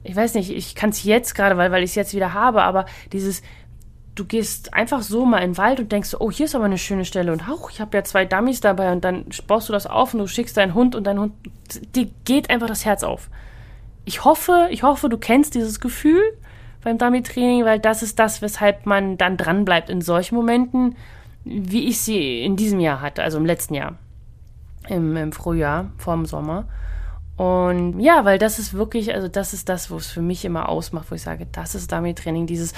ich 0.03 0.17
weiß 0.17 0.35
nicht, 0.35 0.51
ich 0.51 0.75
kann 0.75 0.91
es 0.91 1.05
jetzt 1.05 1.35
gerade, 1.35 1.57
weil, 1.57 1.71
weil 1.73 1.83
ich 1.83 1.91
es 1.91 1.97
jetzt 1.97 2.15
wieder 2.15 2.33
habe, 2.35 2.63
aber 2.63 2.87
dieses, 3.13 3.43
du 4.17 4.25
gehst 4.25 4.75
einfach 4.75 5.03
so 5.03 5.25
mal 5.25 5.39
in 5.39 5.53
den 5.53 5.59
Wald 5.59 5.79
und 5.79 5.93
denkst, 5.93 6.17
oh, 6.19 6.31
hier 6.31 6.47
ist 6.47 6.57
aber 6.57 6.65
eine 6.65 6.79
schöne 6.79 7.05
Stelle 7.05 7.33
und 7.33 7.49
auch, 7.49 7.71
ich 7.71 7.81
habe 7.81 7.97
ja 7.97 8.03
zwei 8.03 8.25
Dummies 8.25 8.61
dabei 8.61 8.91
und 8.91 9.05
dann 9.05 9.27
baust 9.47 9.69
du 9.69 9.73
das 9.73 9.87
auf 9.87 10.15
und 10.15 10.21
du 10.21 10.27
schickst 10.27 10.57
deinen 10.57 10.75
Hund 10.75 10.95
und 10.95 11.05
dein 11.05 11.21
Hund, 11.21 11.35
dir 11.95 12.11
geht 12.25 12.51
einfach 12.51 12.67
das 12.67 12.85
Herz 12.85 13.05
auf. 13.05 13.31
Ich 14.05 14.25
hoffe, 14.25 14.69
ich 14.71 14.83
hoffe, 14.83 15.09
du 15.09 15.19
kennst 15.19 15.55
dieses 15.55 15.79
Gefühl 15.79 16.23
beim 16.83 16.99
Dummy-Training, 16.99 17.65
weil 17.65 17.79
das 17.79 18.03
ist 18.03 18.19
das, 18.19 18.43
weshalb 18.43 18.87
man 18.87 19.19
dann 19.19 19.37
dranbleibt 19.37 19.91
in 19.91 20.01
solchen 20.01 20.35
Momenten, 20.35 20.97
wie 21.45 21.89
ich 21.89 22.01
sie 22.01 22.43
in 22.43 22.57
diesem 22.57 22.81
Jahr 22.81 23.01
hatte, 23.01 23.23
also 23.23 23.39
im 23.39 23.47
letzten 23.47 23.75
Jahr. 23.75 23.97
im, 24.89 25.17
im 25.17 25.33
Frühjahr, 25.33 25.91
vorm 25.99 26.27
Sommer. 26.27 26.67
Und 27.37 28.01
ja, 28.01 28.25
weil 28.25 28.39
das 28.39 28.59
ist 28.59 28.73
wirklich, 28.73 29.13
also 29.15 29.29
das 29.29 29.53
ist 29.53 29.69
das, 29.69 29.91
wo 29.91 29.97
es 29.97 30.07
für 30.07 30.23
mich 30.23 30.45
immer 30.45 30.69
ausmacht, 30.69 31.11
wo 31.11 31.15
ich 31.15 31.23
sage, 31.23 31.47
das 31.53 31.75
ist 31.75 31.93
Dummy-Training, 31.93 32.47
dieses, 32.47 32.73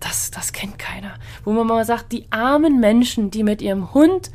das, 0.00 0.30
das 0.30 0.52
kennt 0.52 0.78
keiner. 0.78 1.14
Wo 1.44 1.52
man 1.52 1.66
mal 1.66 1.84
sagt, 1.84 2.12
die 2.12 2.26
armen 2.30 2.80
Menschen, 2.80 3.30
die 3.30 3.42
mit 3.42 3.62
ihrem 3.62 3.94
Hund 3.94 4.30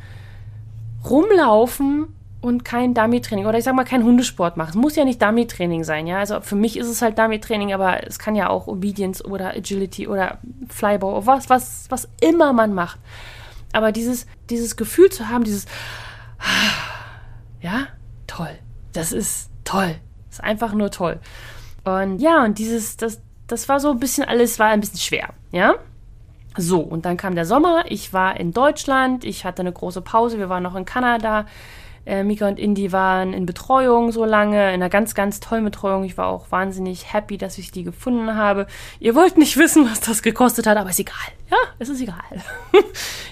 rumlaufen 1.09 2.07
und 2.41 2.63
kein 2.63 2.93
Dummy-Training 2.93 3.45
oder 3.45 3.57
ich 3.57 3.63
sag 3.63 3.75
mal 3.75 3.83
kein 3.83 4.03
Hundesport 4.03 4.57
machen. 4.57 4.69
Es 4.69 4.75
muss 4.75 4.95
ja 4.95 5.03
nicht 5.03 5.21
Dummy-Training 5.21 5.83
sein, 5.83 6.07
ja. 6.07 6.19
Also 6.19 6.41
für 6.41 6.55
mich 6.55 6.77
ist 6.77 6.87
es 6.87 7.01
halt 7.01 7.17
Dummy-Training, 7.17 7.73
aber 7.73 8.05
es 8.05 8.19
kann 8.19 8.35
ja 8.35 8.49
auch 8.49 8.67
Obedience 8.67 9.23
oder 9.23 9.55
Agility 9.55 10.07
oder 10.07 10.39
Flybow 10.69 11.17
oder 11.17 11.27
was, 11.27 11.49
was, 11.49 11.85
was 11.89 12.07
immer 12.21 12.53
man 12.53 12.73
macht. 12.73 12.99
Aber 13.73 13.91
dieses, 13.91 14.27
dieses 14.49 14.77
Gefühl 14.77 15.09
zu 15.09 15.29
haben, 15.29 15.43
dieses, 15.43 15.65
ja, 17.61 17.87
toll. 18.27 18.57
Das 18.93 19.11
ist 19.11 19.49
toll. 19.63 19.95
Das 20.27 20.39
ist 20.39 20.43
einfach 20.43 20.73
nur 20.73 20.91
toll. 20.91 21.19
Und 21.83 22.19
ja, 22.19 22.43
und 22.43 22.59
dieses, 22.59 22.97
das, 22.97 23.21
das 23.47 23.69
war 23.69 23.79
so 23.79 23.89
ein 23.91 23.99
bisschen 23.99 24.25
alles, 24.25 24.59
war 24.59 24.67
ein 24.67 24.81
bisschen 24.81 24.99
schwer, 24.99 25.29
ja. 25.51 25.75
So, 26.57 26.79
und 26.79 27.05
dann 27.05 27.17
kam 27.17 27.35
der 27.35 27.45
Sommer. 27.45 27.85
Ich 27.87 28.13
war 28.13 28.39
in 28.39 28.51
Deutschland. 28.51 29.23
Ich 29.23 29.45
hatte 29.45 29.61
eine 29.61 29.71
große 29.71 30.01
Pause. 30.01 30.39
Wir 30.39 30.49
waren 30.49 30.63
noch 30.63 30.75
in 30.75 30.85
Kanada. 30.85 31.45
Äh, 32.07 32.23
Mika 32.23 32.47
und 32.47 32.57
Indy 32.57 32.91
waren 32.93 33.33
in 33.33 33.45
Betreuung 33.45 34.13
so 34.13 34.23
lange, 34.23 34.69
in 34.69 34.75
einer 34.75 34.89
ganz, 34.89 35.13
ganz 35.13 35.41
tollen 35.41 35.65
Betreuung. 35.65 36.05
Ich 36.05 36.17
war 36.17 36.27
auch 36.27 36.51
wahnsinnig 36.51 37.13
happy, 37.13 37.37
dass 37.37 37.57
ich 37.57 37.71
die 37.71 37.83
gefunden 37.83 38.35
habe. 38.35 38.65
Ihr 38.99 39.13
wollt 39.13 39.37
nicht 39.37 39.57
wissen, 39.57 39.87
was 39.91 39.99
das 39.99 40.23
gekostet 40.23 40.65
hat, 40.67 40.77
aber 40.77 40.89
ist 40.89 40.99
egal. 40.99 41.15
Ja, 41.51 41.57
es 41.79 41.89
ist 41.89 42.01
egal. 42.01 42.23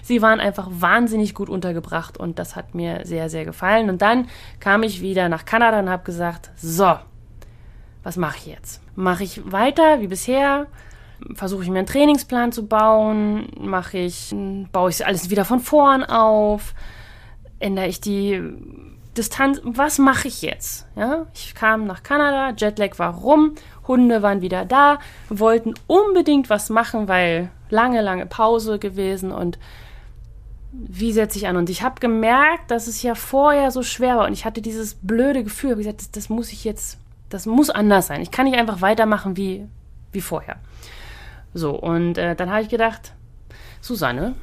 Sie 0.03 0.21
waren 0.21 0.41
einfach 0.41 0.67
wahnsinnig 0.69 1.33
gut 1.33 1.49
untergebracht 1.49 2.17
und 2.17 2.37
das 2.37 2.57
hat 2.57 2.75
mir 2.75 3.05
sehr, 3.05 3.29
sehr 3.29 3.45
gefallen. 3.45 3.89
Und 3.89 4.01
dann 4.01 4.27
kam 4.59 4.83
ich 4.83 5.01
wieder 5.01 5.29
nach 5.29 5.45
Kanada 5.45 5.79
und 5.79 5.89
habe 5.89 6.03
gesagt, 6.03 6.51
so, 6.57 6.95
was 8.05 8.15
mache 8.15 8.37
ich 8.37 8.45
jetzt? 8.45 8.81
Mache 8.95 9.25
ich 9.25 9.51
weiter 9.51 9.99
wie 9.99 10.07
bisher? 10.07 10.67
Versuche 11.33 11.63
ich 11.63 11.69
mir 11.69 11.79
einen 11.79 11.87
Trainingsplan 11.87 12.53
zu 12.53 12.67
bauen? 12.67 13.49
Mache 13.59 13.97
ich, 13.97 14.33
baue 14.71 14.89
ich 14.89 15.05
alles 15.05 15.29
wieder 15.29 15.43
von 15.43 15.59
vorn 15.59 16.05
auf? 16.05 16.73
ändere 17.59 17.87
ich 17.87 18.01
die 18.01 18.41
Distanz? 19.17 19.59
Was 19.63 19.97
mache 19.97 20.27
ich 20.27 20.41
jetzt? 20.41 20.87
Ja, 20.95 21.25
ich 21.33 21.55
kam 21.55 21.85
nach 21.85 22.03
Kanada, 22.03 22.53
Jetlag 22.55 22.99
war 22.99 23.15
rum, 23.15 23.55
Hunde 23.87 24.21
waren 24.21 24.41
wieder 24.41 24.65
da, 24.65 24.99
wollten 25.29 25.73
unbedingt 25.87 26.49
was 26.49 26.69
machen, 26.69 27.07
weil 27.07 27.49
lange, 27.69 28.01
lange 28.01 28.25
Pause 28.25 28.79
gewesen 28.79 29.31
und 29.31 29.57
wie 30.71 31.13
setze 31.13 31.37
ich 31.37 31.47
an? 31.47 31.55
Und 31.55 31.69
ich 31.69 31.83
habe 31.83 32.01
gemerkt, 32.01 32.69
dass 32.69 32.87
es 32.87 33.01
ja 33.01 33.15
vorher 33.15 33.71
so 33.71 33.81
schwer 33.81 34.17
war 34.17 34.27
und 34.27 34.33
ich 34.33 34.43
hatte 34.43 34.61
dieses 34.61 34.95
blöde 34.95 35.43
Gefühl, 35.43 35.71
habe 35.71 35.81
gesagt, 35.81 36.01
das, 36.01 36.11
das, 36.11 36.29
muss 36.29 36.51
ich 36.51 36.65
jetzt, 36.65 36.97
das 37.29 37.45
muss 37.45 37.69
anders 37.69 38.07
sein. 38.07 38.21
Ich 38.21 38.31
kann 38.31 38.45
nicht 38.45 38.57
einfach 38.57 38.81
weitermachen 38.81 39.37
wie, 39.37 39.67
wie 40.11 40.21
vorher. 40.21 40.57
So, 41.53 41.71
und 41.71 42.17
äh, 42.17 42.35
dann 42.35 42.51
habe 42.51 42.61
ich 42.61 42.69
gedacht, 42.69 43.13
Susanne, 43.81 44.35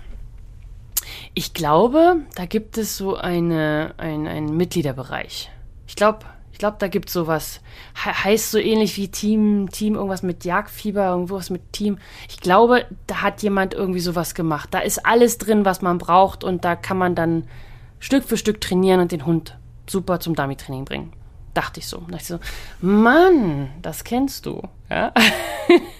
ich 1.34 1.54
glaube, 1.54 2.22
da 2.34 2.46
gibt 2.46 2.78
es 2.78 2.96
so 2.96 3.16
eine, 3.16 3.94
ein, 3.96 4.26
einen 4.26 4.56
Mitgliederbereich. 4.56 5.50
Ich 5.86 5.96
glaube, 5.96 6.20
ich 6.52 6.58
glaube, 6.58 6.76
da 6.78 6.88
gibt 6.88 7.08
es 7.08 7.14
sowas. 7.14 7.60
He 7.94 8.10
heißt 8.10 8.50
so 8.50 8.58
ähnlich 8.58 8.96
wie 8.96 9.08
Team, 9.08 9.68
Team, 9.70 9.94
irgendwas 9.94 10.22
mit 10.22 10.44
Jagdfieber, 10.44 11.08
irgendwas 11.08 11.50
mit 11.50 11.72
Team. 11.72 11.98
Ich 12.28 12.38
glaube, 12.38 12.86
da 13.06 13.22
hat 13.22 13.42
jemand 13.42 13.74
irgendwie 13.74 14.00
sowas 14.00 14.34
gemacht. 14.34 14.68
Da 14.72 14.78
ist 14.80 15.04
alles 15.04 15.38
drin, 15.38 15.64
was 15.64 15.82
man 15.82 15.98
braucht 15.98 16.44
und 16.44 16.64
da 16.64 16.76
kann 16.76 16.98
man 16.98 17.14
dann 17.14 17.44
Stück 17.98 18.24
für 18.24 18.36
Stück 18.36 18.60
trainieren 18.60 19.00
und 19.00 19.12
den 19.12 19.26
Hund 19.26 19.58
super 19.88 20.20
zum 20.20 20.34
Dummy-Training 20.34 20.84
bringen. 20.84 21.12
Dachte 21.54 21.80
ich 21.80 21.86
so. 21.86 21.98
Dachte 21.98 22.16
ich 22.16 22.26
so, 22.26 22.38
Mann, 22.80 23.70
das 23.82 24.04
kennst 24.04 24.46
du. 24.46 24.62
Ja? 24.90 25.12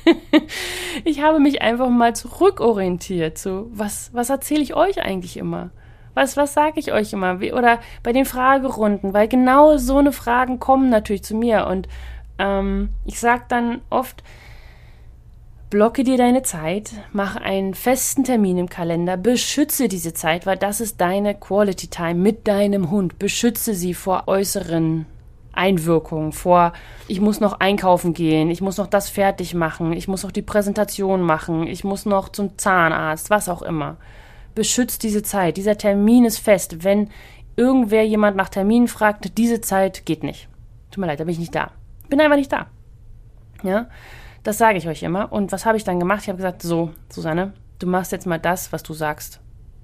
ich 1.05 1.23
habe 1.23 1.41
mich 1.41 1.61
einfach 1.61 1.91
mal 1.91 2.17
zurückorientiert. 2.17 3.37
So, 3.37 3.69
was, 3.73 4.11
was 4.15 4.31
erzähle 4.31 4.63
ich 4.63 4.75
euch 4.75 5.03
eigentlich 5.03 5.37
immer? 5.37 5.71
Was, 6.15 6.37
was 6.37 6.55
sage 6.55 6.79
ich 6.79 6.93
euch 6.93 7.13
immer? 7.13 7.41
Wie, 7.41 7.53
oder 7.53 7.81
bei 8.03 8.13
den 8.13 8.25
Fragerunden, 8.25 9.13
weil 9.13 9.29
genau 9.29 9.77
so 9.77 9.99
eine 9.99 10.13
Fragen 10.13 10.59
kommen 10.59 10.89
natürlich 10.89 11.25
zu 11.25 11.35
mir. 11.35 11.67
Und 11.67 11.89
ähm, 12.39 12.91
ich 13.05 13.21
sage 13.21 13.45
dann 13.49 13.83
oft, 13.91 14.23
blocke 15.69 16.05
dir 16.05 16.19
deine 16.19 16.43
Zeit, 16.43 16.93
mach 17.13 17.37
einen 17.37 17.75
festen 17.75 18.25
Termin 18.25 18.59
im 18.59 18.69
Kalender, 18.69 19.17
beschütze 19.17 19.89
diese 19.89 20.13
Zeit, 20.13 20.45
weil 20.45 20.59
das 20.59 20.83
ist 20.83 21.01
deine 21.01 21.35
Quality 21.35 21.89
Time 21.89 22.15
mit 22.15 22.47
deinem 22.47 22.91
Hund. 22.91 23.19
Beschütze 23.19 23.75
sie 23.75 23.95
vor 23.95 24.25
äußeren 24.27 25.07
Einwirkungen, 25.53 26.33
vor, 26.33 26.73
ich 27.09 27.21
muss 27.21 27.41
noch 27.41 27.61
einkaufen 27.61 28.15
gehen, 28.15 28.51
ich 28.51 28.61
muss 28.61 28.79
noch 28.79 28.87
das 28.87 29.09
fertig 29.09 29.55
machen, 29.55 29.93
ich 29.93 30.09
muss 30.09 30.23
noch 30.23 30.33
die 30.33 30.43
Präsentation 30.43 31.23
machen, 31.23 31.67
ich 31.67 31.85
muss 31.85 32.07
noch 32.07 32.31
zum 32.31 32.59
Zahnarzt, 32.59 33.31
was 33.31 33.49
auch 33.49 33.63
immer. 33.63 33.97
Beschützt 34.55 35.03
diese 35.03 35.23
Zeit. 35.23 35.57
Dieser 35.57 35.79
Termin 35.79 36.25
ist 36.25 36.39
fest. 36.39 36.85
Wenn 36.85 37.09
irgendwer 37.57 38.05
jemand 38.05 38.37
nach 38.37 38.49
Termin 38.49 38.89
fragt, 38.89 39.39
diese 39.39 39.61
Zeit 39.61 40.05
geht 40.05 40.23
nicht. 40.23 40.49
Tut 40.91 41.01
mir 41.01 41.07
leid, 41.07 41.21
da 41.21 41.25
bin 41.25 41.33
ich 41.33 41.39
nicht 41.39 41.55
da. 41.55 41.71
Bin 42.09 42.21
einfach 42.21 42.37
nicht 42.37 42.53
da. 42.53 42.67
Ja, 43.63 43.87
das 44.43 44.59
sage 44.59 44.79
ich 44.79 44.89
euch 44.89 45.03
immer. 45.03 45.33
Und 45.33 45.53
was 45.53 45.65
habe 45.65 45.77
ich 45.77 45.85
dann 45.85 45.99
gemacht? 45.99 46.23
Ich 46.23 46.29
habe 46.29 46.37
gesagt, 46.37 46.63
so, 46.63 46.91
Susanne, 47.09 47.53
du 47.79 47.87
machst 47.87 48.13
jetzt 48.13 48.27
mal 48.27 48.39
das, 48.39 48.73
was 48.73 48.83
du 48.83 48.93
sagst 48.93 49.41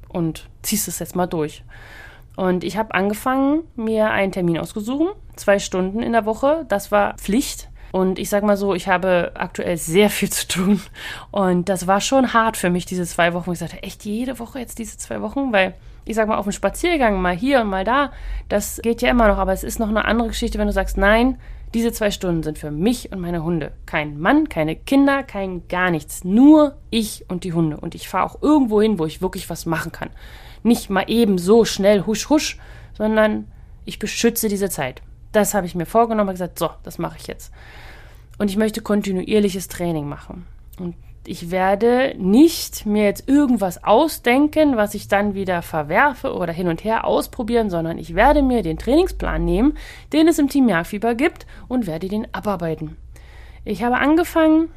und 0.09 0.49
ziehst 0.63 0.89
es 0.89 0.99
jetzt 0.99 1.17
mal 1.17 1.27
durch. 1.27 1.65
Und 2.39 2.63
ich 2.63 2.77
habe 2.77 2.95
angefangen, 2.95 3.65
mir 3.75 4.13
einen 4.13 4.31
Termin 4.31 4.59
auszusuchen, 4.59 5.09
zwei 5.35 5.59
Stunden 5.59 6.01
in 6.05 6.13
der 6.13 6.25
Woche. 6.25 6.67
Das 6.69 6.93
war 6.93 7.15
Pflicht. 7.15 7.69
Und 7.91 8.21
ich 8.21 8.31
sag 8.31 8.45
mal 8.45 8.57
so, 8.57 8.77
ich 8.77 8.87
habe 8.87 9.33
aktuell 9.35 9.77
sehr 9.77 10.09
viel 10.09 10.31
zu 10.31 10.47
tun. 10.47 10.81
Und 11.33 11.69
das 11.69 11.89
war 11.89 12.01
schon 12.01 12.33
hart 12.35 12.57
für 12.57 12.71
mich, 12.71 12.87
diese 12.87 13.05
zwei 13.07 13.35
Wochen. 13.35 13.51
Ich 13.51 13.59
sagte, 13.59 13.83
echt 13.83 14.05
jede 14.05 14.39
Woche 14.39 14.61
jetzt 14.61 14.79
diese 14.79 14.97
zwei 14.99 15.21
Wochen? 15.21 15.53
Weil 15.53 15.75
ich 16.05 16.15
sag 16.15 16.29
mal, 16.29 16.37
auf 16.37 16.45
dem 16.45 16.53
Spaziergang 16.53 17.21
mal 17.21 17.35
hier 17.35 17.61
und 17.61 17.71
mal 17.71 17.83
da, 17.83 18.13
das 18.49 18.79
geht 18.85 19.03
ja 19.03 19.11
immer 19.11 19.27
noch. 19.27 19.39
Aber 19.39 19.53
es 19.53 19.65
ist 19.65 19.81
noch 19.81 19.89
eine 19.89 20.05
andere 20.05 20.29
Geschichte, 20.29 20.61
wenn 20.61 20.69
du 20.69 20.73
sagst, 20.73 20.97
nein, 20.97 21.41
diese 21.75 21.91
zwei 21.91 22.13
Stunden 22.13 22.45
sind 22.45 22.57
für 22.57 22.71
mich 22.71 23.11
und 23.11 23.19
meine 23.19 23.43
Hunde. 23.43 23.73
Kein 23.85 24.17
Mann, 24.21 24.49
keine 24.49 24.77
Kinder, 24.77 25.25
kein 25.25 25.67
gar 25.67 25.91
nichts. 25.91 26.23
Nur 26.23 26.77
ich 26.91 27.25
und 27.27 27.43
die 27.43 27.53
Hunde. 27.53 27.79
Und 27.79 27.97
ich 27.97 28.09
fahre 28.09 28.27
auch 28.27 28.41
irgendwo 28.43 28.81
hin, 28.81 29.01
wo 29.01 29.07
ich 29.07 29.23
wirklich 29.23 29.51
was 29.51 29.67
machen 29.67 29.91
kann 29.91 30.11
nicht 30.63 30.91
mal 30.91 31.05
eben 31.09 31.39
so 31.39 31.65
schnell 31.65 32.07
husch 32.07 32.29
husch, 32.29 32.59
sondern 32.95 33.47
ich 33.85 33.99
beschütze 33.99 34.49
diese 34.49 34.69
Zeit. 34.69 35.03
Das 35.33 35.55
habe 35.55 35.67
ich 35.67 35.75
mir 35.75 35.87
vorgenommen 35.87 36.31
und 36.31 36.35
gesagt, 36.35 36.59
so, 36.59 36.71
das 36.83 36.99
mache 36.99 37.17
ich 37.19 37.27
jetzt. 37.27 37.53
Und 38.39 38.51
ich 38.51 38.57
möchte 38.57 38.83
kontinuierliches 38.83 39.69
Training 39.69 40.09
machen. 40.09 40.47
Und 40.79 40.95
ich 41.27 41.51
werde 41.51 42.15
nicht 42.17 42.87
mir 42.87 43.05
jetzt 43.05 43.29
irgendwas 43.29 43.85
ausdenken, 43.85 44.77
was 44.77 44.95
ich 44.95 45.09
dann 45.09 45.35
wieder 45.35 45.61
verwerfe 45.61 46.33
oder 46.35 46.53
hin 46.53 46.69
und 46.69 46.85
her 46.85 47.05
ausprobieren, 47.05 47.69
sondern 47.69 47.99
ich 47.99 48.15
werde 48.15 48.43
mir 48.43 48.63
den 48.63 48.79
Trainingsplan 48.79 49.45
nehmen, 49.45 49.77
den 50.13 50.29
es 50.29 50.39
im 50.39 50.49
Team 50.49 50.69
Jagdfieber 50.69 51.15
gibt 51.15 51.47
und 51.69 51.87
werde 51.87 52.09
den 52.09 52.33
abarbeiten. 52.33 52.97
Ich 53.65 53.83
habe 53.83 53.99
angefangen 53.99 54.71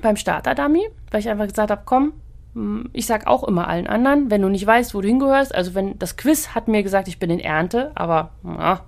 beim 0.00 0.16
Starter-Dummy, 0.16 0.88
weil 1.10 1.20
ich 1.20 1.28
einfach 1.28 1.48
gesagt 1.48 1.70
habe, 1.70 1.82
komm, 1.84 2.12
ich 2.92 3.06
sag 3.06 3.26
auch 3.26 3.44
immer 3.44 3.68
allen 3.68 3.86
anderen, 3.86 4.30
wenn 4.30 4.42
du 4.42 4.48
nicht 4.48 4.66
weißt, 4.66 4.94
wo 4.94 5.00
du 5.00 5.08
hingehörst, 5.08 5.54
also 5.54 5.74
wenn 5.74 5.98
das 5.98 6.16
Quiz 6.16 6.48
hat 6.48 6.68
mir 6.68 6.82
gesagt, 6.82 7.08
ich 7.08 7.18
bin 7.18 7.30
in 7.30 7.40
Ernte, 7.40 7.92
aber 7.94 8.30
ja, 8.44 8.80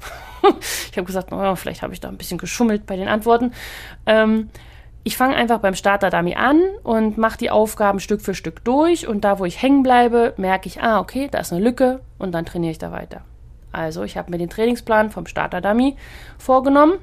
ich 0.90 0.96
habe 0.96 1.06
gesagt, 1.06 1.32
oh, 1.32 1.56
vielleicht 1.56 1.82
habe 1.82 1.94
ich 1.94 2.00
da 2.00 2.08
ein 2.08 2.18
bisschen 2.18 2.38
geschummelt 2.38 2.84
bei 2.84 2.96
den 2.96 3.08
Antworten. 3.08 3.52
Ähm, 4.04 4.50
ich 5.02 5.16
fange 5.16 5.36
einfach 5.36 5.60
beim 5.60 5.74
Starter 5.74 6.10
Dummy 6.10 6.34
an 6.34 6.60
und 6.82 7.18
mache 7.18 7.38
die 7.38 7.50
Aufgaben 7.50 8.00
Stück 8.00 8.22
für 8.22 8.34
Stück 8.34 8.64
durch 8.64 9.06
und 9.06 9.22
da, 9.24 9.38
wo 9.38 9.44
ich 9.44 9.60
hängen 9.60 9.82
bleibe, 9.82 10.34
merke 10.36 10.66
ich, 10.66 10.82
ah, 10.82 11.00
okay, 11.00 11.28
da 11.30 11.38
ist 11.38 11.52
eine 11.52 11.62
Lücke 11.62 12.00
und 12.18 12.32
dann 12.32 12.46
trainiere 12.46 12.72
ich 12.72 12.78
da 12.78 12.92
weiter. 12.92 13.22
Also 13.72 14.02
ich 14.02 14.16
habe 14.16 14.30
mir 14.30 14.38
den 14.38 14.50
Trainingsplan 14.50 15.10
vom 15.10 15.26
Starter 15.26 15.60
Dummy 15.60 15.96
vorgenommen 16.38 16.98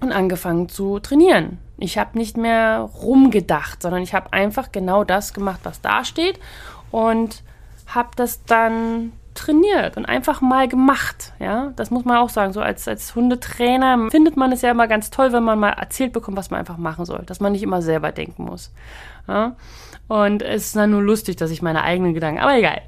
und 0.00 0.12
angefangen 0.12 0.68
zu 0.68 0.98
trainieren. 1.00 1.58
Ich 1.78 1.98
habe 1.98 2.18
nicht 2.18 2.36
mehr 2.36 2.80
rumgedacht, 3.02 3.82
sondern 3.82 4.02
ich 4.02 4.14
habe 4.14 4.32
einfach 4.32 4.72
genau 4.72 5.04
das 5.04 5.34
gemacht, 5.34 5.60
was 5.64 5.80
da 5.80 6.04
steht 6.04 6.38
und 6.90 7.42
habe 7.86 8.10
das 8.16 8.44
dann 8.44 9.12
trainiert 9.34 9.96
und 9.96 10.06
einfach 10.06 10.40
mal 10.40 10.68
gemacht. 10.68 11.32
Ja, 11.38 11.72
das 11.76 11.90
muss 11.90 12.04
man 12.04 12.16
auch 12.18 12.28
sagen. 12.28 12.52
So 12.52 12.60
als, 12.60 12.88
als 12.88 13.14
Hundetrainer 13.14 14.10
findet 14.10 14.36
man 14.36 14.50
es 14.52 14.62
ja 14.62 14.70
immer 14.70 14.88
ganz 14.88 15.10
toll, 15.10 15.32
wenn 15.32 15.44
man 15.44 15.58
mal 15.58 15.70
erzählt 15.70 16.12
bekommt, 16.12 16.36
was 16.36 16.50
man 16.50 16.58
einfach 16.58 16.76
machen 16.76 17.04
soll, 17.04 17.22
dass 17.26 17.40
man 17.40 17.52
nicht 17.52 17.62
immer 17.62 17.80
selber 17.80 18.10
denken 18.10 18.44
muss. 18.44 18.72
Ja? 19.28 19.54
Und 20.08 20.42
es 20.42 20.66
ist 20.66 20.76
dann 20.76 20.90
nur 20.90 21.02
lustig, 21.02 21.36
dass 21.36 21.50
ich 21.50 21.62
meine 21.62 21.82
eigenen 21.82 22.14
Gedanken, 22.14 22.40
aber 22.40 22.56
egal. 22.56 22.82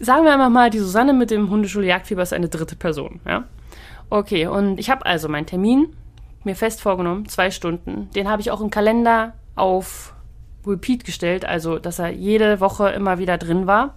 Sagen 0.00 0.24
wir 0.24 0.32
einfach 0.32 0.50
mal, 0.50 0.70
die 0.70 0.80
Susanne 0.80 1.12
mit 1.12 1.30
dem 1.30 1.48
Hundeschule-Jagdfieber 1.48 2.22
ist 2.22 2.32
eine 2.32 2.48
dritte 2.48 2.76
Person. 2.76 3.20
Ja? 3.26 3.44
Okay, 4.10 4.46
und 4.46 4.78
ich 4.78 4.90
habe 4.90 5.06
also 5.06 5.28
meinen 5.28 5.46
Termin 5.46 5.96
mir 6.44 6.56
fest 6.56 6.80
vorgenommen, 6.80 7.28
zwei 7.28 7.50
Stunden. 7.50 8.10
Den 8.14 8.28
habe 8.28 8.42
ich 8.42 8.50
auch 8.50 8.60
im 8.60 8.70
Kalender 8.70 9.34
auf 9.54 10.14
Repeat 10.66 11.04
gestellt, 11.04 11.44
also 11.44 11.78
dass 11.78 11.98
er 11.98 12.10
jede 12.10 12.60
Woche 12.60 12.88
immer 12.90 13.18
wieder 13.18 13.38
drin 13.38 13.66
war. 13.66 13.94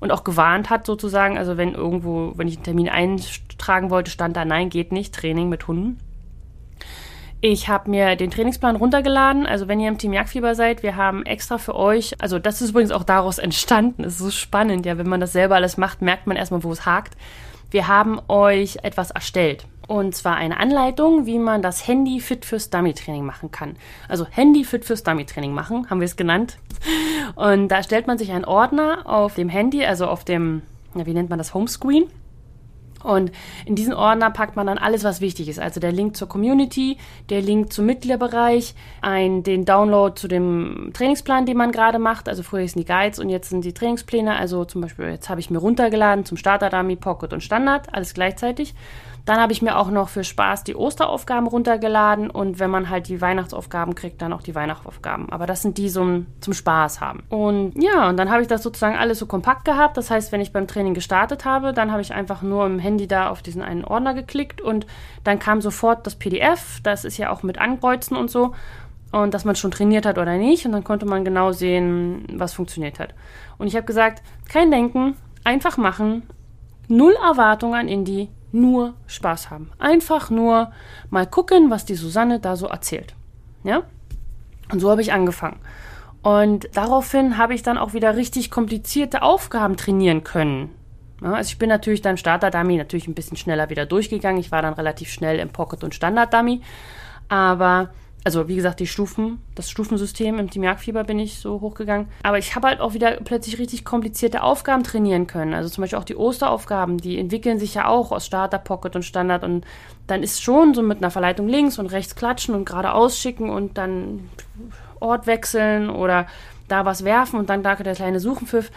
und 0.00 0.12
auch 0.12 0.24
gewarnt 0.24 0.70
hat 0.70 0.86
sozusagen. 0.86 1.38
Also 1.38 1.56
wenn 1.56 1.74
irgendwo, 1.74 2.32
wenn 2.36 2.48
ich 2.48 2.56
einen 2.56 2.64
Termin 2.64 2.88
eintragen 2.88 3.90
wollte, 3.90 4.10
stand 4.10 4.36
da, 4.36 4.44
nein, 4.44 4.68
geht 4.68 4.92
nicht, 4.92 5.14
Training 5.14 5.48
mit 5.48 5.66
Hunden. 5.66 5.98
Ich 7.40 7.68
habe 7.68 7.90
mir 7.90 8.16
den 8.16 8.30
Trainingsplan 8.30 8.76
runtergeladen. 8.76 9.46
Also 9.46 9.68
wenn 9.68 9.78
ihr 9.80 9.88
im 9.88 9.98
Team 9.98 10.12
Jagdfieber 10.12 10.54
seid, 10.54 10.82
wir 10.82 10.96
haben 10.96 11.24
extra 11.24 11.58
für 11.58 11.74
euch, 11.74 12.14
also 12.20 12.38
das 12.38 12.62
ist 12.62 12.70
übrigens 12.70 12.92
auch 12.92 13.04
daraus 13.04 13.38
entstanden, 13.38 14.04
ist 14.04 14.18
so 14.18 14.30
spannend, 14.30 14.86
ja, 14.86 14.98
wenn 14.98 15.08
man 15.08 15.20
das 15.20 15.32
selber 15.32 15.54
alles 15.54 15.76
macht, 15.76 16.02
merkt 16.02 16.26
man 16.26 16.36
erstmal, 16.36 16.64
wo 16.64 16.72
es 16.72 16.86
hakt. 16.86 17.16
Wir 17.70 17.88
haben 17.88 18.20
euch 18.28 18.78
etwas 18.82 19.10
erstellt. 19.10 19.66
Und 19.86 20.14
zwar 20.14 20.36
eine 20.36 20.58
Anleitung, 20.58 21.26
wie 21.26 21.38
man 21.38 21.62
das 21.62 21.86
Handy 21.86 22.20
fit 22.20 22.44
fürs 22.44 22.70
Dummy-Training 22.70 23.24
machen 23.24 23.50
kann. 23.50 23.76
Also 24.08 24.26
Handy 24.26 24.64
fit 24.64 24.84
fürs 24.84 25.04
Dummy-Training 25.04 25.52
machen, 25.52 25.88
haben 25.88 26.00
wir 26.00 26.06
es 26.06 26.16
genannt. 26.16 26.58
Und 27.36 27.68
da 27.68 27.82
stellt 27.82 28.06
man 28.06 28.18
sich 28.18 28.32
einen 28.32 28.44
Ordner 28.44 29.02
auf 29.04 29.34
dem 29.34 29.48
Handy, 29.48 29.84
also 29.84 30.06
auf 30.06 30.24
dem, 30.24 30.62
wie 30.94 31.14
nennt 31.14 31.30
man 31.30 31.38
das, 31.38 31.54
Homescreen. 31.54 32.04
Und 33.06 33.30
in 33.66 33.76
diesen 33.76 33.94
Ordner 33.94 34.30
packt 34.30 34.56
man 34.56 34.66
dann 34.66 34.78
alles, 34.78 35.04
was 35.04 35.20
wichtig 35.20 35.48
ist. 35.48 35.60
Also 35.60 35.78
der 35.78 35.92
Link 35.92 36.16
zur 36.16 36.28
Community, 36.28 36.96
der 37.30 37.40
Link 37.40 37.72
zum 37.72 37.86
Mitgliederbereich, 37.86 38.74
ein, 39.00 39.44
den 39.44 39.64
Download 39.64 40.18
zu 40.18 40.26
dem 40.26 40.90
Trainingsplan, 40.92 41.46
den 41.46 41.56
man 41.56 41.70
gerade 41.70 42.00
macht. 42.00 42.28
Also 42.28 42.42
früher 42.42 42.62
hießen 42.62 42.80
die 42.80 42.86
Guides 42.86 43.20
und 43.20 43.28
jetzt 43.28 43.50
sind 43.50 43.64
die 43.64 43.74
Trainingspläne. 43.74 44.34
Also 44.34 44.64
zum 44.64 44.80
Beispiel, 44.80 45.06
jetzt 45.06 45.28
habe 45.28 45.38
ich 45.38 45.50
mir 45.50 45.58
runtergeladen 45.58 46.24
zum 46.24 46.36
Starter 46.36 46.68
Dummy, 46.68 46.96
Pocket 46.96 47.32
und 47.32 47.44
Standard, 47.44 47.94
alles 47.94 48.12
gleichzeitig. 48.12 48.74
Dann 49.26 49.40
habe 49.40 49.52
ich 49.52 49.60
mir 49.60 49.76
auch 49.76 49.90
noch 49.90 50.08
für 50.08 50.24
Spaß 50.24 50.64
die 50.64 50.76
Osteraufgaben 50.76 51.48
runtergeladen 51.48 52.30
und 52.30 52.60
wenn 52.60 52.70
man 52.70 52.88
halt 52.88 53.08
die 53.08 53.20
Weihnachtsaufgaben 53.20 53.94
kriegt, 53.96 54.22
dann 54.22 54.32
auch 54.32 54.40
die 54.40 54.54
Weihnachtsaufgaben. 54.54 55.30
Aber 55.30 55.46
das 55.46 55.62
sind 55.62 55.78
die 55.78 55.90
zum, 55.90 56.26
zum 56.40 56.54
Spaß 56.54 57.00
haben. 57.00 57.24
Und 57.28 57.72
ja, 57.74 58.08
und 58.08 58.16
dann 58.16 58.30
habe 58.30 58.42
ich 58.42 58.48
das 58.48 58.62
sozusagen 58.62 58.96
alles 58.96 59.18
so 59.18 59.26
kompakt 59.26 59.64
gehabt. 59.64 59.96
Das 59.96 60.10
heißt, 60.10 60.30
wenn 60.30 60.40
ich 60.40 60.52
beim 60.52 60.68
Training 60.68 60.94
gestartet 60.94 61.44
habe, 61.44 61.72
dann 61.72 61.90
habe 61.90 62.02
ich 62.02 62.14
einfach 62.14 62.40
nur 62.40 62.64
im 62.66 62.78
Handy 62.78 63.08
da 63.08 63.28
auf 63.28 63.42
diesen 63.42 63.62
einen 63.62 63.84
Ordner 63.84 64.14
geklickt 64.14 64.60
und 64.60 64.86
dann 65.24 65.40
kam 65.40 65.60
sofort 65.60 66.06
das 66.06 66.14
PDF. 66.14 66.80
Das 66.84 67.04
ist 67.04 67.18
ja 67.18 67.30
auch 67.30 67.42
mit 67.42 67.58
Ankreuzen 67.58 68.16
und 68.16 68.30
so 68.30 68.54
und 69.10 69.34
dass 69.34 69.44
man 69.44 69.56
schon 69.56 69.70
trainiert 69.70 70.06
hat 70.06 70.18
oder 70.18 70.36
nicht. 70.36 70.66
Und 70.66 70.72
dann 70.72 70.84
konnte 70.84 71.06
man 71.06 71.24
genau 71.24 71.52
sehen, 71.52 72.26
was 72.32 72.54
funktioniert 72.54 72.98
hat. 72.98 73.14
Und 73.58 73.66
ich 73.66 73.76
habe 73.76 73.86
gesagt, 73.86 74.22
kein 74.48 74.70
Denken, 74.70 75.16
einfach 75.44 75.76
machen, 75.76 76.22
null 76.88 77.16
Erwartung 77.22 77.74
an 77.74 77.88
Indie, 77.88 78.28
nur 78.56 78.94
Spaß 79.06 79.50
haben. 79.50 79.70
Einfach 79.78 80.30
nur 80.30 80.72
mal 81.10 81.26
gucken, 81.26 81.70
was 81.70 81.84
die 81.84 81.94
Susanne 81.94 82.40
da 82.40 82.56
so 82.56 82.66
erzählt. 82.66 83.14
Ja? 83.62 83.82
Und 84.72 84.80
so 84.80 84.90
habe 84.90 85.02
ich 85.02 85.12
angefangen. 85.12 85.60
Und 86.22 86.68
daraufhin 86.74 87.38
habe 87.38 87.54
ich 87.54 87.62
dann 87.62 87.78
auch 87.78 87.92
wieder 87.92 88.16
richtig 88.16 88.50
komplizierte 88.50 89.22
Aufgaben 89.22 89.76
trainieren 89.76 90.24
können. 90.24 90.70
Ja, 91.22 91.34
also 91.34 91.48
ich 91.48 91.58
bin 91.58 91.68
natürlich 91.68 92.02
dann 92.02 92.16
Starter-Dummy 92.16 92.76
natürlich 92.76 93.06
ein 93.08 93.14
bisschen 93.14 93.36
schneller 93.36 93.70
wieder 93.70 93.86
durchgegangen. 93.86 94.40
Ich 94.40 94.50
war 94.50 94.60
dann 94.60 94.74
relativ 94.74 95.08
schnell 95.10 95.38
im 95.38 95.50
Pocket- 95.50 95.84
und 95.84 95.94
Standard-Dummy. 95.94 96.60
Aber 97.28 97.90
also 98.26 98.48
wie 98.48 98.56
gesagt, 98.56 98.80
die 98.80 98.88
Stufen, 98.88 99.40
das 99.54 99.70
Stufensystem 99.70 100.40
im 100.40 100.50
Team 100.50 100.64
Jagdfieber 100.64 101.04
bin 101.04 101.20
ich 101.20 101.38
so 101.38 101.60
hochgegangen. 101.60 102.08
Aber 102.24 102.38
ich 102.38 102.56
habe 102.56 102.66
halt 102.66 102.80
auch 102.80 102.92
wieder 102.92 103.12
plötzlich 103.22 103.60
richtig 103.60 103.84
komplizierte 103.84 104.42
Aufgaben 104.42 104.82
trainieren 104.82 105.28
können. 105.28 105.54
Also 105.54 105.68
zum 105.68 105.82
Beispiel 105.82 106.00
auch 106.00 106.04
die 106.04 106.16
Osteraufgaben, 106.16 106.98
die 106.98 107.20
entwickeln 107.20 107.60
sich 107.60 107.74
ja 107.74 107.86
auch 107.86 108.10
aus 108.10 108.26
Starter, 108.26 108.58
Pocket 108.58 108.96
und 108.96 109.04
Standard. 109.04 109.44
Und 109.44 109.64
dann 110.08 110.24
ist 110.24 110.42
schon 110.42 110.74
so 110.74 110.82
mit 110.82 110.98
einer 110.98 111.12
Verleitung 111.12 111.46
links 111.46 111.78
und 111.78 111.86
rechts 111.86 112.16
klatschen 112.16 112.56
und 112.56 112.64
geradeaus 112.64 113.16
schicken 113.16 113.48
und 113.48 113.78
dann 113.78 114.28
Ort 114.98 115.28
wechseln 115.28 115.88
oder 115.88 116.26
da 116.66 116.84
was 116.84 117.04
werfen 117.04 117.38
und 117.38 117.48
dann 117.48 117.62
da 117.62 117.76
der 117.76 117.94
kleine 117.94 118.18
Suchenpfiff. 118.18 118.72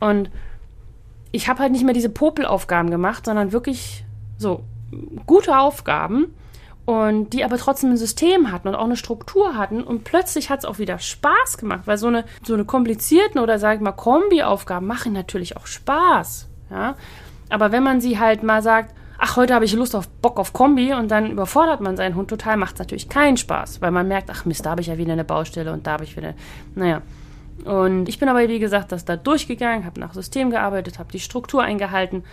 Und 0.00 0.30
ich 1.30 1.48
habe 1.48 1.60
halt 1.60 1.72
nicht 1.72 1.84
mehr 1.86 1.94
diese 1.94 2.10
Popelaufgaben 2.10 2.90
gemacht, 2.90 3.24
sondern 3.24 3.52
wirklich 3.52 4.04
so 4.36 4.64
gute 5.24 5.58
Aufgaben 5.58 6.34
und 6.84 7.30
die 7.30 7.44
aber 7.44 7.58
trotzdem 7.58 7.90
ein 7.90 7.96
System 7.96 8.50
hatten 8.50 8.68
und 8.68 8.74
auch 8.74 8.84
eine 8.84 8.96
Struktur 8.96 9.56
hatten 9.56 9.82
und 9.82 10.04
plötzlich 10.04 10.50
hat 10.50 10.60
es 10.60 10.64
auch 10.64 10.78
wieder 10.78 10.98
Spaß 10.98 11.58
gemacht, 11.58 11.82
weil 11.84 11.96
so 11.96 12.08
eine 12.08 12.24
so 12.44 12.54
eine 12.54 12.64
komplizierten 12.64 13.40
oder 13.40 13.58
sag 13.58 13.76
ich 13.76 13.80
mal 13.80 13.92
Kombi-Aufgaben 13.92 14.86
machen 14.86 15.12
natürlich 15.12 15.56
auch 15.56 15.66
Spaß, 15.66 16.48
ja. 16.70 16.96
Aber 17.50 17.70
wenn 17.70 17.82
man 17.82 18.00
sie 18.00 18.18
halt 18.18 18.42
mal 18.42 18.62
sagt, 18.62 18.94
ach 19.18 19.36
heute 19.36 19.54
habe 19.54 19.64
ich 19.64 19.72
Lust 19.74 19.94
auf 19.94 20.08
Bock 20.08 20.40
auf 20.40 20.52
Kombi 20.52 20.94
und 20.94 21.10
dann 21.10 21.30
überfordert 21.30 21.80
man 21.80 21.96
seinen 21.96 22.16
Hund 22.16 22.28
total, 22.28 22.56
macht 22.56 22.74
es 22.74 22.78
natürlich 22.80 23.08
keinen 23.08 23.36
Spaß, 23.36 23.80
weil 23.80 23.92
man 23.92 24.08
merkt, 24.08 24.30
ach 24.30 24.44
Mist, 24.44 24.66
da 24.66 24.70
habe 24.70 24.80
ich 24.80 24.88
ja 24.88 24.98
wieder 24.98 25.12
eine 25.12 25.24
Baustelle 25.24 25.72
und 25.72 25.86
da 25.86 25.92
habe 25.92 26.04
ich 26.04 26.16
wieder, 26.16 26.34
naja. 26.74 27.02
Und 27.64 28.08
ich 28.08 28.18
bin 28.18 28.28
aber 28.28 28.48
wie 28.48 28.58
gesagt, 28.58 28.90
das 28.90 29.04
da 29.04 29.16
durchgegangen, 29.16 29.84
habe 29.84 30.00
nach 30.00 30.14
System 30.14 30.50
gearbeitet, 30.50 30.98
habe 30.98 31.12
die 31.12 31.20
Struktur 31.20 31.62
eingehalten 31.62 32.24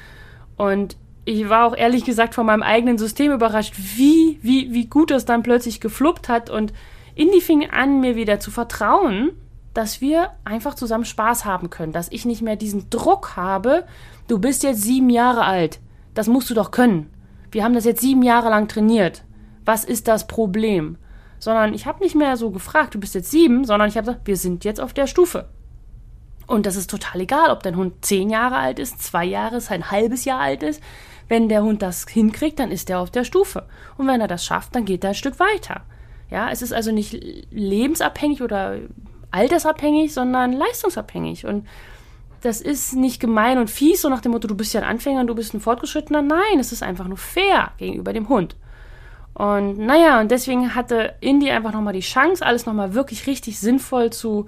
und 0.58 0.98
ich 1.30 1.48
war 1.48 1.66
auch 1.66 1.76
ehrlich 1.76 2.06
gesagt 2.06 2.34
von 2.34 2.48
meinem 2.48 2.64
eigenen 2.64 2.98
System 2.98 3.32
überrascht, 3.32 3.76
wie, 3.78 4.40
wie, 4.42 4.74
wie 4.74 4.88
gut 4.88 5.12
das 5.12 5.26
dann 5.26 5.44
plötzlich 5.44 5.80
gefluppt 5.80 6.28
hat. 6.28 6.50
Und 6.50 6.74
Indy 7.14 7.40
fing 7.40 7.70
an, 7.70 8.00
mir 8.00 8.16
wieder 8.16 8.40
zu 8.40 8.50
vertrauen, 8.50 9.32
dass 9.76 10.02
wir 10.02 10.32
einfach 10.44 10.74
zusammen 10.74 11.06
Spaß 11.06 11.46
haben 11.46 11.70
können. 11.70 11.92
Dass 11.92 12.12
ich 12.12 12.26
nicht 12.26 12.42
mehr 12.42 12.56
diesen 12.56 12.90
Druck 12.90 13.36
habe, 13.36 13.86
du 14.28 14.40
bist 14.40 14.64
jetzt 14.64 14.82
sieben 14.82 15.12
Jahre 15.12 15.44
alt. 15.46 15.80
Das 16.16 16.28
musst 16.28 16.50
du 16.50 16.56
doch 16.56 16.72
können. 16.72 17.12
Wir 17.52 17.64
haben 17.64 17.76
das 17.76 17.86
jetzt 17.86 18.02
sieben 18.02 18.24
Jahre 18.24 18.50
lang 18.50 18.68
trainiert. 18.68 19.24
Was 19.66 19.86
ist 19.86 20.08
das 20.08 20.26
Problem? 20.26 20.98
Sondern 21.38 21.76
ich 21.76 21.86
habe 21.86 22.04
nicht 22.04 22.16
mehr 22.16 22.38
so 22.38 22.50
gefragt, 22.50 22.96
du 22.96 23.00
bist 23.00 23.14
jetzt 23.14 23.30
sieben, 23.30 23.66
sondern 23.66 23.88
ich 23.88 23.98
habe 23.98 24.08
gesagt, 24.08 24.28
wir 24.28 24.36
sind 24.36 24.66
jetzt 24.66 24.82
auf 24.82 24.94
der 24.94 25.06
Stufe. 25.06 25.48
Und 26.50 26.66
das 26.66 26.76
ist 26.76 26.90
total 26.90 27.22
egal, 27.22 27.52
ob 27.52 27.62
dein 27.62 27.76
Hund 27.76 28.04
zehn 28.04 28.28
Jahre 28.32 28.56
alt 28.56 28.80
ist, 28.80 29.04
zwei 29.04 29.24
Jahre 29.24 29.62
ein 29.70 29.92
halbes 29.92 30.26
Jahr 30.26 30.40
alt 30.40 30.64
ist. 30.64 30.82
Wenn 31.28 31.48
der 31.48 31.62
Hund 31.62 31.84
das 31.84 32.08
hinkriegt, 32.10 32.58
dann 32.58 32.72
ist 32.72 32.90
er 32.90 33.00
auf 33.00 33.12
der 33.12 33.24
Stufe. 33.24 33.68
Und 33.98 34.08
wenn 34.08 34.20
er 34.20 34.28
das 34.28 34.44
schafft, 34.44 34.74
dann 34.74 34.84
geht 34.84 35.04
er 35.04 35.12
ein 35.12 35.16
Stück 35.16 35.40
weiter. 35.40 35.82
Ja, 36.32 36.50
es 36.50 36.64
ist 36.64 36.74
also 36.74 36.92
nicht 36.92 37.14
lebensabhängig 37.52 38.42
oder 38.42 38.78
altersabhängig, 39.30 40.12
sondern 40.12 40.54
leistungsabhängig. 40.54 41.46
Und 41.46 41.68
das 42.42 42.62
ist 42.62 42.96
nicht 42.96 43.20
gemein 43.20 43.60
und 43.60 43.70
fies, 43.70 44.02
so 44.02 44.10
nach 44.10 44.22
dem 44.22 44.32
Motto, 44.32 44.48
du 44.48 44.56
bist 44.56 44.74
ja 44.74 44.82
ein 44.82 44.88
Anfänger 44.88 45.22
und 45.22 45.28
du 45.28 45.36
bist 45.36 45.54
ein 45.54 45.62
Fortgeschrittener. 45.62 46.24
Nein, 46.24 46.60
es 46.60 46.72
ist 46.72 46.82
einfach 46.82 47.08
nur 47.08 47.18
fair 47.18 47.74
gegenüber 47.78 48.12
dem 48.12 48.28
Hund. 48.28 48.56
Und 49.36 49.78
naja, 49.78 50.20
und 50.20 50.32
deswegen 50.32 50.74
hatte 50.74 51.14
Indy 51.22 51.52
einfach 51.52 51.74
nochmal 51.74 51.94
die 51.94 52.00
Chance, 52.00 52.44
alles 52.44 52.66
nochmal 52.66 52.96
wirklich 52.96 53.28
richtig 53.28 53.60
sinnvoll 53.60 54.10
zu 54.10 54.48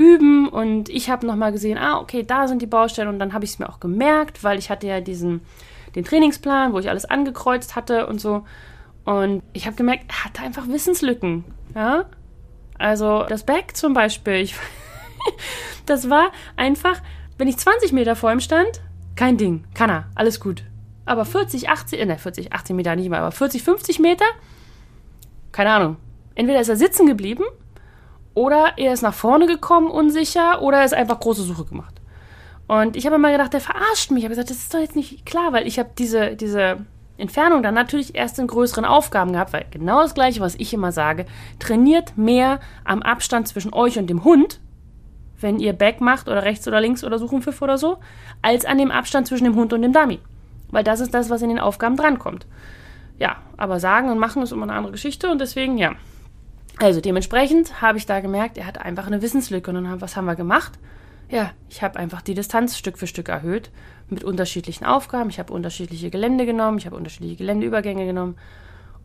üben. 0.00 0.48
Und 0.48 0.88
ich 0.88 1.10
habe 1.10 1.26
nochmal 1.26 1.52
gesehen, 1.52 1.78
ah, 1.78 2.00
okay, 2.00 2.24
da 2.24 2.48
sind 2.48 2.62
die 2.62 2.66
Baustellen. 2.66 3.08
Und 3.08 3.18
dann 3.18 3.32
habe 3.32 3.44
ich 3.44 3.52
es 3.52 3.58
mir 3.58 3.68
auch 3.68 3.80
gemerkt, 3.80 4.42
weil 4.42 4.58
ich 4.58 4.70
hatte 4.70 4.86
ja 4.86 5.00
diesen 5.00 5.42
den 5.94 6.04
Trainingsplan, 6.04 6.72
wo 6.72 6.78
ich 6.78 6.88
alles 6.88 7.04
angekreuzt 7.04 7.76
hatte 7.76 8.06
und 8.06 8.20
so. 8.20 8.44
Und 9.04 9.42
ich 9.52 9.66
habe 9.66 9.76
gemerkt, 9.76 10.04
er 10.08 10.24
hatte 10.24 10.42
einfach 10.42 10.68
Wissenslücken. 10.68 11.44
Ja? 11.74 12.06
Also 12.78 13.24
das 13.28 13.44
Back 13.44 13.76
zum 13.76 13.92
Beispiel, 13.92 14.34
ich, 14.34 14.54
das 15.86 16.08
war 16.08 16.30
einfach, 16.56 17.00
wenn 17.38 17.48
ich 17.48 17.58
20 17.58 17.92
Meter 17.92 18.16
vor 18.16 18.32
ihm 18.32 18.40
stand, 18.40 18.80
kein 19.16 19.36
Ding, 19.36 19.64
kann 19.74 19.90
er, 19.90 20.06
alles 20.14 20.40
gut. 20.40 20.62
Aber 21.04 21.24
40, 21.24 21.68
80, 21.68 22.00
äh, 22.00 22.06
ne, 22.06 22.18
40, 22.18 22.52
80 22.52 22.76
Meter 22.76 22.94
nicht 22.94 23.10
mehr, 23.10 23.18
aber 23.18 23.32
40, 23.32 23.62
50 23.62 23.98
Meter, 23.98 24.24
keine 25.50 25.72
Ahnung. 25.72 25.96
Entweder 26.36 26.60
ist 26.60 26.68
er 26.68 26.76
sitzen 26.76 27.06
geblieben 27.06 27.44
oder 28.34 28.74
er 28.76 28.92
ist 28.92 29.02
nach 29.02 29.14
vorne 29.14 29.46
gekommen, 29.46 29.90
unsicher, 29.90 30.62
oder 30.62 30.78
er 30.78 30.84
ist 30.84 30.94
einfach 30.94 31.20
große 31.20 31.42
Suche 31.42 31.64
gemacht. 31.64 31.94
Und 32.66 32.96
ich 32.96 33.04
habe 33.06 33.16
immer 33.16 33.32
gedacht, 33.32 33.52
der 33.52 33.60
verarscht 33.60 34.10
mich. 34.12 34.20
Ich 34.20 34.24
habe 34.24 34.34
gesagt, 34.34 34.50
das 34.50 34.58
ist 34.58 34.72
doch 34.72 34.78
jetzt 34.78 34.94
nicht 34.94 35.26
klar, 35.26 35.52
weil 35.52 35.66
ich 35.66 35.78
habe 35.78 35.90
diese, 35.98 36.36
diese 36.36 36.78
Entfernung 37.18 37.62
dann 37.62 37.74
natürlich 37.74 38.14
erst 38.14 38.38
in 38.38 38.46
größeren 38.46 38.84
Aufgaben 38.84 39.32
gehabt, 39.32 39.52
weil 39.52 39.66
genau 39.70 40.00
das 40.02 40.14
gleiche, 40.14 40.40
was 40.40 40.54
ich 40.54 40.72
immer 40.72 40.92
sage, 40.92 41.26
trainiert 41.58 42.16
mehr 42.16 42.60
am 42.84 43.02
Abstand 43.02 43.48
zwischen 43.48 43.74
euch 43.74 43.98
und 43.98 44.08
dem 44.08 44.24
Hund, 44.24 44.60
wenn 45.40 45.58
ihr 45.58 45.72
Back 45.72 46.00
macht 46.00 46.28
oder 46.28 46.44
rechts 46.44 46.66
oder 46.68 46.80
links 46.80 47.02
oder 47.02 47.18
Suchenpfiff 47.18 47.60
oder 47.60 47.78
so, 47.78 47.98
als 48.42 48.64
an 48.64 48.78
dem 48.78 48.90
Abstand 48.90 49.26
zwischen 49.26 49.44
dem 49.44 49.56
Hund 49.56 49.72
und 49.72 49.82
dem 49.82 49.92
Dummy. 49.92 50.20
Weil 50.70 50.84
das 50.84 51.00
ist 51.00 51.12
das, 51.12 51.30
was 51.30 51.42
in 51.42 51.48
den 51.48 51.58
Aufgaben 51.58 51.96
drankommt. 51.96 52.46
Ja, 53.18 53.36
aber 53.56 53.80
sagen 53.80 54.10
und 54.10 54.18
machen 54.18 54.42
ist 54.42 54.52
immer 54.52 54.62
eine 54.62 54.74
andere 54.74 54.92
Geschichte 54.92 55.30
und 55.30 55.40
deswegen, 55.40 55.76
ja. 55.76 55.92
Also 56.80 57.00
dementsprechend 57.00 57.80
habe 57.80 57.98
ich 57.98 58.06
da 58.06 58.20
gemerkt, 58.20 58.58
er 58.58 58.66
hat 58.66 58.78
einfach 58.78 59.06
eine 59.06 59.22
Wissenslücke. 59.22 59.70
Und 59.70 59.84
dann, 59.84 60.00
was 60.00 60.16
haben 60.16 60.24
wir 60.24 60.34
gemacht? 60.34 60.78
ja, 61.30 61.52
ich 61.68 61.82
habe 61.82 61.98
einfach 61.98 62.22
die 62.22 62.34
Distanz 62.34 62.76
Stück 62.76 62.98
für 62.98 63.06
Stück 63.06 63.28
erhöht 63.28 63.70
mit 64.08 64.24
unterschiedlichen 64.24 64.84
Aufgaben. 64.84 65.30
Ich 65.30 65.38
habe 65.38 65.52
unterschiedliche 65.52 66.10
Gelände 66.10 66.44
genommen, 66.44 66.78
ich 66.78 66.86
habe 66.86 66.96
unterschiedliche 66.96 67.36
Geländeübergänge 67.36 68.04
genommen. 68.04 68.36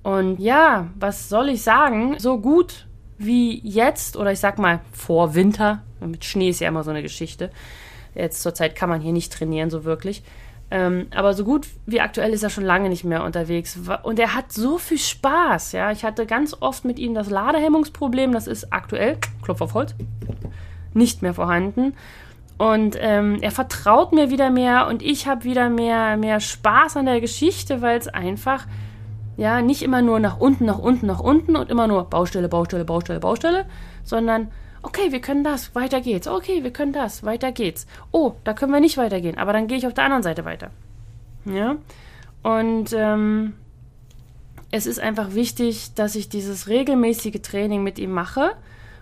Und 0.02 0.40
ja, 0.40 0.88
was 0.96 1.30
soll 1.30 1.50
ich 1.50 1.62
sagen? 1.62 2.16
So 2.20 2.40
gut 2.40 2.88
wie 3.18 3.62
jetzt 3.64 4.18
oder 4.18 4.32
ich 4.32 4.40
sag 4.40 4.58
mal 4.58 4.82
vor 4.92 5.36
Winter, 5.36 5.84
mit 6.00 6.26
Schnee 6.26 6.50
ist 6.50 6.60
ja 6.60 6.68
immer 6.68 6.84
so 6.84 6.90
eine 6.90 7.04
Geschichte. 7.04 7.52
Jetzt 8.16 8.42
zurzeit 8.42 8.76
kann 8.76 8.90
man 8.90 9.02
hier 9.02 9.14
nicht 9.14 9.32
trainieren, 9.32 9.70
so 9.70 9.84
wirklich. 9.84 10.24
Ähm, 10.72 11.08
aber 11.16 11.34
so 11.34 11.44
gut 11.44 11.68
wie 11.86 12.02
aktuell 12.02 12.34
ist 12.34 12.44
er 12.44 12.50
schon 12.50 12.66
lange 12.66 12.90
nicht 12.90 13.04
mehr 13.04 13.24
unterwegs. 13.24 13.78
Und 14.04 14.20
er 14.20 14.34
hat 14.34 14.52
so 14.52 14.78
viel 14.78 14.98
Spaß, 14.98 15.74
ja. 15.74 15.92
Ich 15.92 16.04
hatte 16.04 16.26
ganz 16.26 16.56
oft 16.60 16.86
mit 16.86 16.98
ihm 16.98 17.14
das 17.14 17.30
Ladehemmungsproblem, 17.30 18.32
das 18.32 18.48
ist 18.48 18.74
aktuell, 18.74 19.18
Klopf 19.44 19.62
auf 19.62 19.74
Holz, 19.74 19.96
nicht 20.94 21.22
mehr 21.22 21.34
vorhanden. 21.34 21.94
Und 22.58 22.98
ähm, 23.00 23.40
er 23.42 23.52
vertraut 23.52 24.14
mir 24.14 24.32
wieder 24.32 24.50
mehr 24.50 24.88
und 24.88 25.02
ich 25.04 25.28
habe 25.28 25.44
wieder 25.44 25.70
mehr, 25.70 26.16
mehr 26.16 26.40
Spaß 26.40 26.98
an 26.98 27.06
der 27.06 27.20
Geschichte, 27.20 27.82
weil 27.82 28.00
es 28.00 28.08
einfach 28.08 28.66
ja 29.38 29.62
nicht 29.62 29.82
immer 29.82 30.02
nur 30.02 30.20
nach 30.20 30.40
unten, 30.40 30.66
nach 30.66 30.80
unten, 30.80 31.06
nach 31.06 31.20
unten 31.20 31.58
und 31.58 31.70
immer 31.70 31.88
nur 31.88 32.06
Baustelle, 32.06 32.48
Baustelle, 32.48 32.86
Baustelle, 32.86 33.20
Baustelle, 33.20 33.66
sondern 34.06 34.48
okay, 34.86 35.12
wir 35.12 35.22
können 35.22 35.44
das, 35.44 35.76
weiter 35.76 36.02
geht's. 36.02 36.28
Okay, 36.28 36.64
wir 36.64 36.72
können 36.72 36.94
das, 36.94 37.24
weiter 37.24 37.52
geht's. 37.52 37.88
Oh, 38.12 38.34
da 38.44 38.54
können 38.54 38.72
wir 38.72 38.80
nicht 38.80 38.98
weitergehen, 38.98 39.38
aber 39.38 39.54
dann 39.54 39.68
gehe 39.68 39.78
ich 39.78 39.88
auf 39.88 39.94
der 39.94 40.06
anderen 40.06 40.24
Seite 40.24 40.46
weiter. 40.46 40.72
Ja. 41.46 41.78
Und 42.44 42.94
ähm, 42.94 43.54
es 44.72 44.86
ist 44.86 45.00
einfach 45.00 45.34
wichtig, 45.34 45.94
dass 45.96 46.16
ich 46.16 46.30
dieses 46.30 46.68
regelmäßige 46.68 47.42
Training 47.42 47.84
mit 47.84 48.00
ihm 48.00 48.12
mache 48.12 48.56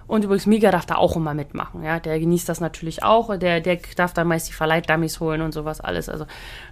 und 0.08 0.24
übrigens, 0.24 0.46
Mika 0.46 0.72
darf 0.72 0.86
da 0.86 0.96
auch 0.96 1.16
immer 1.16 1.34
mitmachen. 1.34 1.84
Ja, 1.84 2.00
der 2.00 2.20
genießt 2.20 2.48
das 2.48 2.60
natürlich 2.60 3.04
auch. 3.04 3.38
Der, 3.38 3.62
der 3.62 3.80
darf 3.96 4.14
dann 4.14 4.28
meist 4.28 4.50
die 4.50 4.54
Verleiht-Dummies 4.54 5.20
holen 5.20 5.42
und 5.42 5.54
sowas 5.54 5.82
alles. 5.82 6.10
Also 6.10 6.26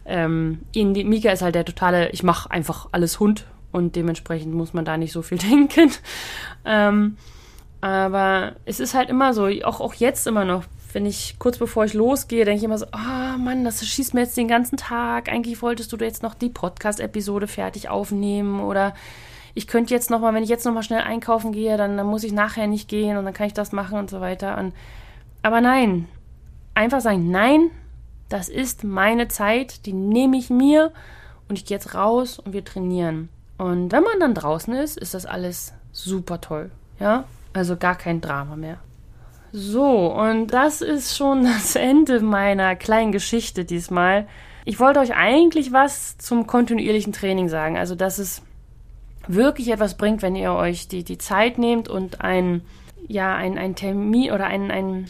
ähm, 0.05 0.59
ihn, 0.73 0.91
Mika 0.91 1.31
ist 1.31 1.41
halt 1.41 1.55
der 1.55 1.65
totale, 1.65 2.09
ich 2.09 2.23
mache 2.23 2.51
einfach 2.51 2.89
alles 2.91 3.19
Hund 3.19 3.45
und 3.71 3.95
dementsprechend 3.95 4.53
muss 4.53 4.73
man 4.73 4.85
da 4.85 4.97
nicht 4.97 5.13
so 5.13 5.21
viel 5.21 5.37
denken. 5.49 5.91
Ähm, 6.65 7.17
aber 7.81 8.53
es 8.65 8.79
ist 8.79 8.93
halt 8.93 9.09
immer 9.09 9.33
so, 9.33 9.47
auch, 9.63 9.81
auch 9.81 9.95
jetzt 9.95 10.27
immer 10.27 10.45
noch, 10.45 10.63
wenn 10.93 11.05
ich 11.05 11.37
kurz 11.39 11.57
bevor 11.57 11.85
ich 11.85 11.93
losgehe, 11.93 12.45
denke 12.45 12.59
ich 12.59 12.63
immer 12.63 12.77
so, 12.77 12.85
ah 12.91 13.35
oh 13.35 13.37
Mann, 13.37 13.63
das 13.63 13.85
schießt 13.85 14.13
mir 14.13 14.21
jetzt 14.21 14.37
den 14.37 14.47
ganzen 14.47 14.77
Tag. 14.77 15.29
Eigentlich 15.29 15.61
wolltest 15.61 15.91
du 15.91 15.97
jetzt 15.97 16.21
noch 16.21 16.35
die 16.35 16.49
Podcast-Episode 16.49 17.47
fertig 17.47 17.89
aufnehmen 17.89 18.59
oder 18.59 18.93
ich 19.53 19.67
könnte 19.67 19.93
jetzt 19.93 20.09
nochmal, 20.09 20.33
wenn 20.33 20.43
ich 20.43 20.49
jetzt 20.49 20.65
nochmal 20.65 20.83
schnell 20.83 21.01
einkaufen 21.01 21.51
gehe, 21.51 21.75
dann, 21.77 21.97
dann, 21.97 22.07
muss 22.07 22.23
ich 22.23 22.31
nachher 22.31 22.67
nicht 22.67 22.87
gehen 22.87 23.17
und 23.17 23.25
dann 23.25 23.33
kann 23.33 23.47
ich 23.47 23.53
das 23.53 23.71
machen 23.71 23.97
und 23.97 24.09
so 24.09 24.21
weiter. 24.21 24.57
Und, 24.57 24.73
aber 25.41 25.59
nein, 25.59 26.07
einfach 26.73 27.01
sagen, 27.01 27.31
nein, 27.31 27.69
das 28.29 28.47
ist 28.47 28.83
meine 28.83 29.27
Zeit, 29.27 29.85
die 29.85 29.93
nehme 29.93 30.37
ich 30.37 30.49
mir 30.49 30.91
und 31.49 31.57
ich 31.57 31.65
gehe 31.65 31.75
jetzt 31.75 31.95
raus 31.95 32.39
und 32.39 32.53
wir 32.53 32.63
trainieren. 32.63 33.29
Und 33.57 33.91
wenn 33.91 34.03
man 34.03 34.19
dann 34.19 34.33
draußen 34.33 34.73
ist, 34.73 34.97
ist 34.97 35.13
das 35.13 35.25
alles 35.25 35.73
super 35.91 36.39
toll. 36.39 36.71
Ja, 36.99 37.25
also 37.53 37.77
gar 37.77 37.95
kein 37.95 38.21
Drama 38.21 38.55
mehr. 38.55 38.77
So, 39.51 40.13
und 40.13 40.47
das 40.47 40.81
ist 40.81 41.17
schon 41.17 41.43
das 41.45 41.75
Ende 41.75 42.21
meiner 42.21 42.75
kleinen 42.75 43.11
Geschichte 43.11 43.65
diesmal. 43.65 44.27
Ich 44.63 44.79
wollte 44.79 44.99
euch 44.99 45.15
eigentlich 45.15 45.71
was 45.73 46.17
zum 46.17 46.47
kontinuierlichen 46.47 47.13
Training 47.13 47.49
sagen. 47.49 47.77
Also, 47.77 47.95
dass 47.95 48.19
es 48.19 48.41
wirklich 49.27 49.69
etwas 49.69 49.97
bringt, 49.97 50.21
wenn 50.21 50.35
ihr 50.35 50.53
euch 50.53 50.87
die, 50.87 51.03
die 51.03 51.17
Zeit 51.17 51.57
nehmt 51.57 51.87
und 51.87 52.21
ein, 52.21 52.61
ja, 53.07 53.35
ein, 53.35 53.57
ein 53.57 53.75
Termin 53.75 54.31
oder 54.31 54.45
ein, 54.45 54.71
ein, 54.71 55.09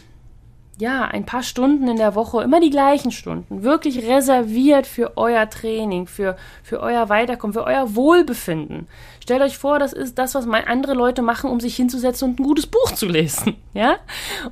ja, 0.82 1.04
ein 1.04 1.24
paar 1.24 1.44
Stunden 1.44 1.86
in 1.86 1.96
der 1.96 2.16
Woche, 2.16 2.42
immer 2.42 2.58
die 2.58 2.68
gleichen 2.68 3.12
Stunden, 3.12 3.62
wirklich 3.62 4.04
reserviert 4.04 4.84
für 4.84 5.16
euer 5.16 5.48
Training, 5.48 6.08
für, 6.08 6.36
für 6.64 6.80
euer 6.80 7.08
Weiterkommen, 7.08 7.54
für 7.54 7.62
euer 7.62 7.94
Wohlbefinden. 7.94 8.88
Stellt 9.22 9.42
euch 9.42 9.56
vor, 9.56 9.78
das 9.78 9.92
ist 9.92 10.18
das, 10.18 10.34
was 10.34 10.44
andere 10.48 10.94
Leute 10.94 11.22
machen, 11.22 11.50
um 11.50 11.60
sich 11.60 11.76
hinzusetzen 11.76 12.30
und 12.30 12.40
ein 12.40 12.42
gutes 12.42 12.66
Buch 12.66 12.90
zu 12.94 13.06
lesen, 13.06 13.54
ja? 13.74 13.94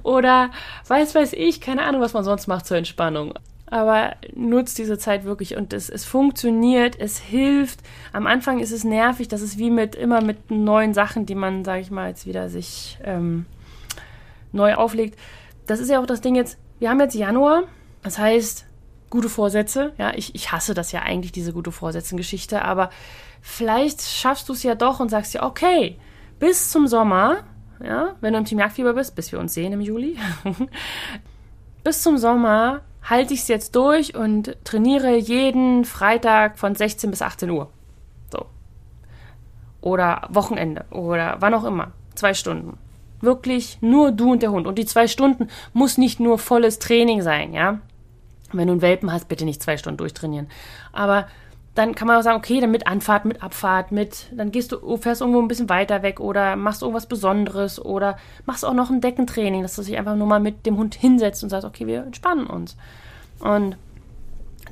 Oder 0.05 0.51
weiß, 0.87 1.17
weiß 1.17 1.33
ich, 1.33 1.61
keine 1.61 1.83
Ahnung, 1.83 2.01
was 2.01 2.13
man 2.13 2.23
sonst 2.23 2.47
macht 2.47 2.67
zur 2.67 2.77
Entspannung 2.77 3.35
aber 3.73 4.17
nutzt 4.35 4.79
diese 4.79 4.99
Zeit 4.99 5.23
wirklich 5.23 5.57
und 5.57 5.73
es, 5.73 5.89
es 5.89 6.05
funktioniert, 6.05 6.99
es 6.99 7.21
hilft. 7.21 7.79
Am 8.13 8.27
Anfang 8.27 8.59
ist 8.59 8.73
es 8.73 8.83
nervig, 8.83 9.29
das 9.29 9.43
ist 9.43 9.59
wie 9.59 9.71
mit 9.71 9.95
immer 9.95 10.23
mit 10.23 10.51
neuen 10.51 10.93
Sachen, 10.93 11.25
die 11.25 11.37
man, 11.37 11.65
sage 11.65 11.81
ich 11.81 11.93
mal, 11.93 12.09
jetzt 12.09 12.27
wieder 12.27 12.49
sich 12.49 12.99
ähm, 13.05 13.47
neu 14.51 14.75
auflegt. 14.75 15.17
Das 15.71 15.79
ist 15.79 15.89
ja 15.89 16.01
auch 16.01 16.07
das 16.07 16.21
Ding 16.21 16.35
jetzt, 16.35 16.59
wir 16.81 16.91
haben 16.91 16.99
jetzt 16.99 17.15
Januar, 17.15 17.63
das 18.03 18.19
heißt, 18.19 18.67
gute 19.09 19.29
Vorsätze, 19.29 19.93
ja, 19.99 20.13
ich, 20.17 20.35
ich 20.35 20.51
hasse 20.51 20.75
das 20.75 20.91
ja 20.91 21.03
eigentlich, 21.03 21.31
diese 21.31 21.53
gute 21.53 21.71
Vorsätze-Geschichte, 21.71 22.65
aber 22.65 22.91
vielleicht 23.41 24.03
schaffst 24.03 24.49
du 24.49 24.53
es 24.53 24.65
ja 24.65 24.75
doch 24.75 24.99
und 24.99 25.11
sagst 25.11 25.33
ja, 25.33 25.45
okay, 25.45 25.97
bis 26.41 26.71
zum 26.71 26.89
Sommer, 26.89 27.45
ja, 27.81 28.17
wenn 28.21 28.33
du 28.33 28.41
im 28.41 28.47
Team 28.47 28.59
Jagdfieber 28.59 28.95
bist, 28.95 29.15
bis 29.15 29.31
wir 29.31 29.39
uns 29.39 29.55
sehen 29.55 29.73
im 29.73 29.81
Juli, 29.81 30.19
bis 31.85 32.03
zum 32.03 32.19
Sommer 32.19 32.81
halte 33.09 33.33
ich 33.33 33.43
es 33.43 33.47
jetzt 33.47 33.77
durch 33.77 34.17
und 34.17 34.57
trainiere 34.65 35.19
jeden 35.19 35.85
Freitag 35.85 36.59
von 36.59 36.75
16 36.75 37.13
bis 37.13 37.23
18 37.23 37.49
Uhr. 37.49 37.71
So. 38.33 38.45
Oder 39.83 40.27
Wochenende 40.31 40.87
oder 40.91 41.37
wann 41.39 41.55
auch 41.55 41.63
immer. 41.63 41.93
Zwei 42.17 42.35
Stunden. 42.35 42.77
Wirklich 43.21 43.79
nur 43.81 44.13
du 44.13 44.33
und 44.33 44.43
der 44.43 44.53
Hund. 44.53 44.67
Und 44.67 44.79
die 44.79 44.87
zwei 44.87 45.07
Stunden 45.07 45.49
muss 45.73 45.99
nicht 45.99 46.21
nur 46.21 46.39
volles 46.39 46.79
Training 46.79 47.23
sein, 47.23 47.53
ja. 47.53 47.81
Wenn 48.53 48.67
du 48.67 48.73
einen 48.73 48.83
Welpen 48.83 49.13
hast, 49.13 49.29
bitte 49.29 49.45
nicht 49.45 49.63
zwei 49.63 49.77
Stunden 49.77 49.99
durchtrainieren. 49.99 50.49
Aber 50.93 51.27
dann 51.75 51.95
kann 51.95 52.09
man 52.09 52.17
auch 52.19 52.23
sagen, 52.23 52.39
okay, 52.39 52.61
dann 52.61 52.73
mit 52.73 52.87
Anfahrt, 52.87 53.25
mit 53.25 53.43
Abfahrt, 53.43 53.93
mit, 53.93 54.27
dann 54.37 54.51
gehst 54.51 54.73
du, 54.73 54.97
fährst 54.97 55.21
irgendwo 55.21 55.41
ein 55.41 55.49
bisschen 55.49 55.69
weiter 55.69 56.03
weg 56.03 56.19
oder 56.19 56.57
machst 56.57 56.83
irgendwas 56.83 57.07
Besonderes 57.07 57.83
oder 57.83 58.17
machst 58.45 58.65
auch 58.65 58.75
noch 58.75 58.91
ein 58.91 59.01
Deckentraining, 59.01 59.63
dass 59.63 59.77
du 59.77 59.83
dich 59.83 59.97
einfach 59.97 60.17
nur 60.17 60.27
mal 60.27 60.41
mit 60.41 60.67
dem 60.67 60.77
Hund 60.77 60.97
hinsetzt 60.97 61.45
und 61.45 61.51
sagst, 61.51 61.65
okay, 61.65 61.87
wir 61.87 62.03
entspannen 62.03 62.47
uns. 62.47 62.77
Und 63.39 63.77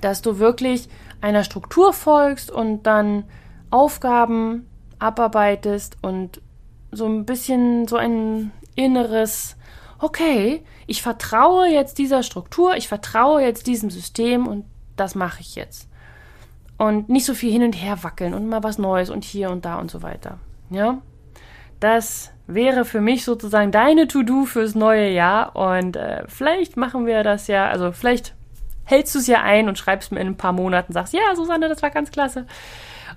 dass 0.00 0.22
du 0.22 0.38
wirklich 0.38 0.88
einer 1.20 1.44
Struktur 1.44 1.92
folgst 1.92 2.50
und 2.50 2.82
dann 2.84 3.24
Aufgaben 3.70 4.66
abarbeitest 4.98 5.96
und 6.02 6.40
so 6.90 7.06
ein 7.06 7.24
bisschen 7.24 7.86
so 7.88 7.96
ein 7.96 8.52
inneres, 8.74 9.56
okay, 9.98 10.64
ich 10.86 11.02
vertraue 11.02 11.68
jetzt 11.68 11.98
dieser 11.98 12.22
Struktur, 12.22 12.76
ich 12.76 12.88
vertraue 12.88 13.42
jetzt 13.42 13.66
diesem 13.66 13.90
System 13.90 14.46
und 14.46 14.64
das 14.96 15.14
mache 15.14 15.40
ich 15.40 15.54
jetzt 15.54 15.88
und 16.78 17.08
nicht 17.08 17.26
so 17.26 17.34
viel 17.34 17.52
hin 17.52 17.64
und 17.64 17.72
her 17.72 18.02
wackeln 18.02 18.32
und 18.32 18.46
mal 18.46 18.62
was 18.62 18.78
Neues 18.78 19.10
und 19.10 19.24
hier 19.24 19.50
und 19.50 19.64
da 19.64 19.78
und 19.78 19.90
so 19.90 20.02
weiter. 20.02 20.38
Ja, 20.70 21.02
das 21.80 22.30
wäre 22.46 22.84
für 22.84 23.00
mich 23.00 23.24
sozusagen 23.24 23.72
deine 23.72 24.08
To-Do 24.08 24.46
fürs 24.46 24.74
neue 24.74 25.10
Jahr 25.10 25.54
und 25.54 25.96
äh, 25.96 26.22
vielleicht 26.28 26.76
machen 26.76 27.04
wir 27.04 27.22
das 27.24 27.46
ja, 27.48 27.68
also 27.68 27.92
vielleicht 27.92 28.34
hältst 28.84 29.14
du 29.14 29.18
es 29.18 29.26
ja 29.26 29.42
ein 29.42 29.68
und 29.68 29.76
schreibst 29.76 30.12
mir 30.12 30.20
in 30.20 30.28
ein 30.28 30.36
paar 30.36 30.52
Monaten, 30.52 30.92
sagst, 30.92 31.12
ja, 31.12 31.34
Susanne, 31.34 31.68
das 31.68 31.82
war 31.82 31.90
ganz 31.90 32.10
klasse. 32.10 32.46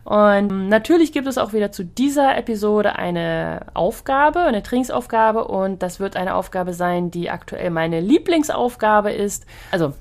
Und 0.04 0.70
natürlich 0.70 1.12
gibt 1.12 1.28
es 1.28 1.38
auch 1.38 1.54
wieder 1.54 1.72
zu 1.72 1.86
dieser 1.86 2.36
Episode 2.38 2.96
eine 2.96 3.68
Aufgabe, 3.74 4.40
eine 4.40 4.64
Trainingsaufgabe 4.64 5.46
und 5.46 5.84
das 5.84 6.00
wird 6.00 6.16
eine 6.16 6.34
Aufgabe 6.34 6.74
sein, 6.74 7.12
die 7.12 7.30
aktuell 7.30 7.70
meine 7.70 8.00
Lieblingsaufgabe 8.00 9.12
ist. 9.12 9.46
Also 9.72 9.94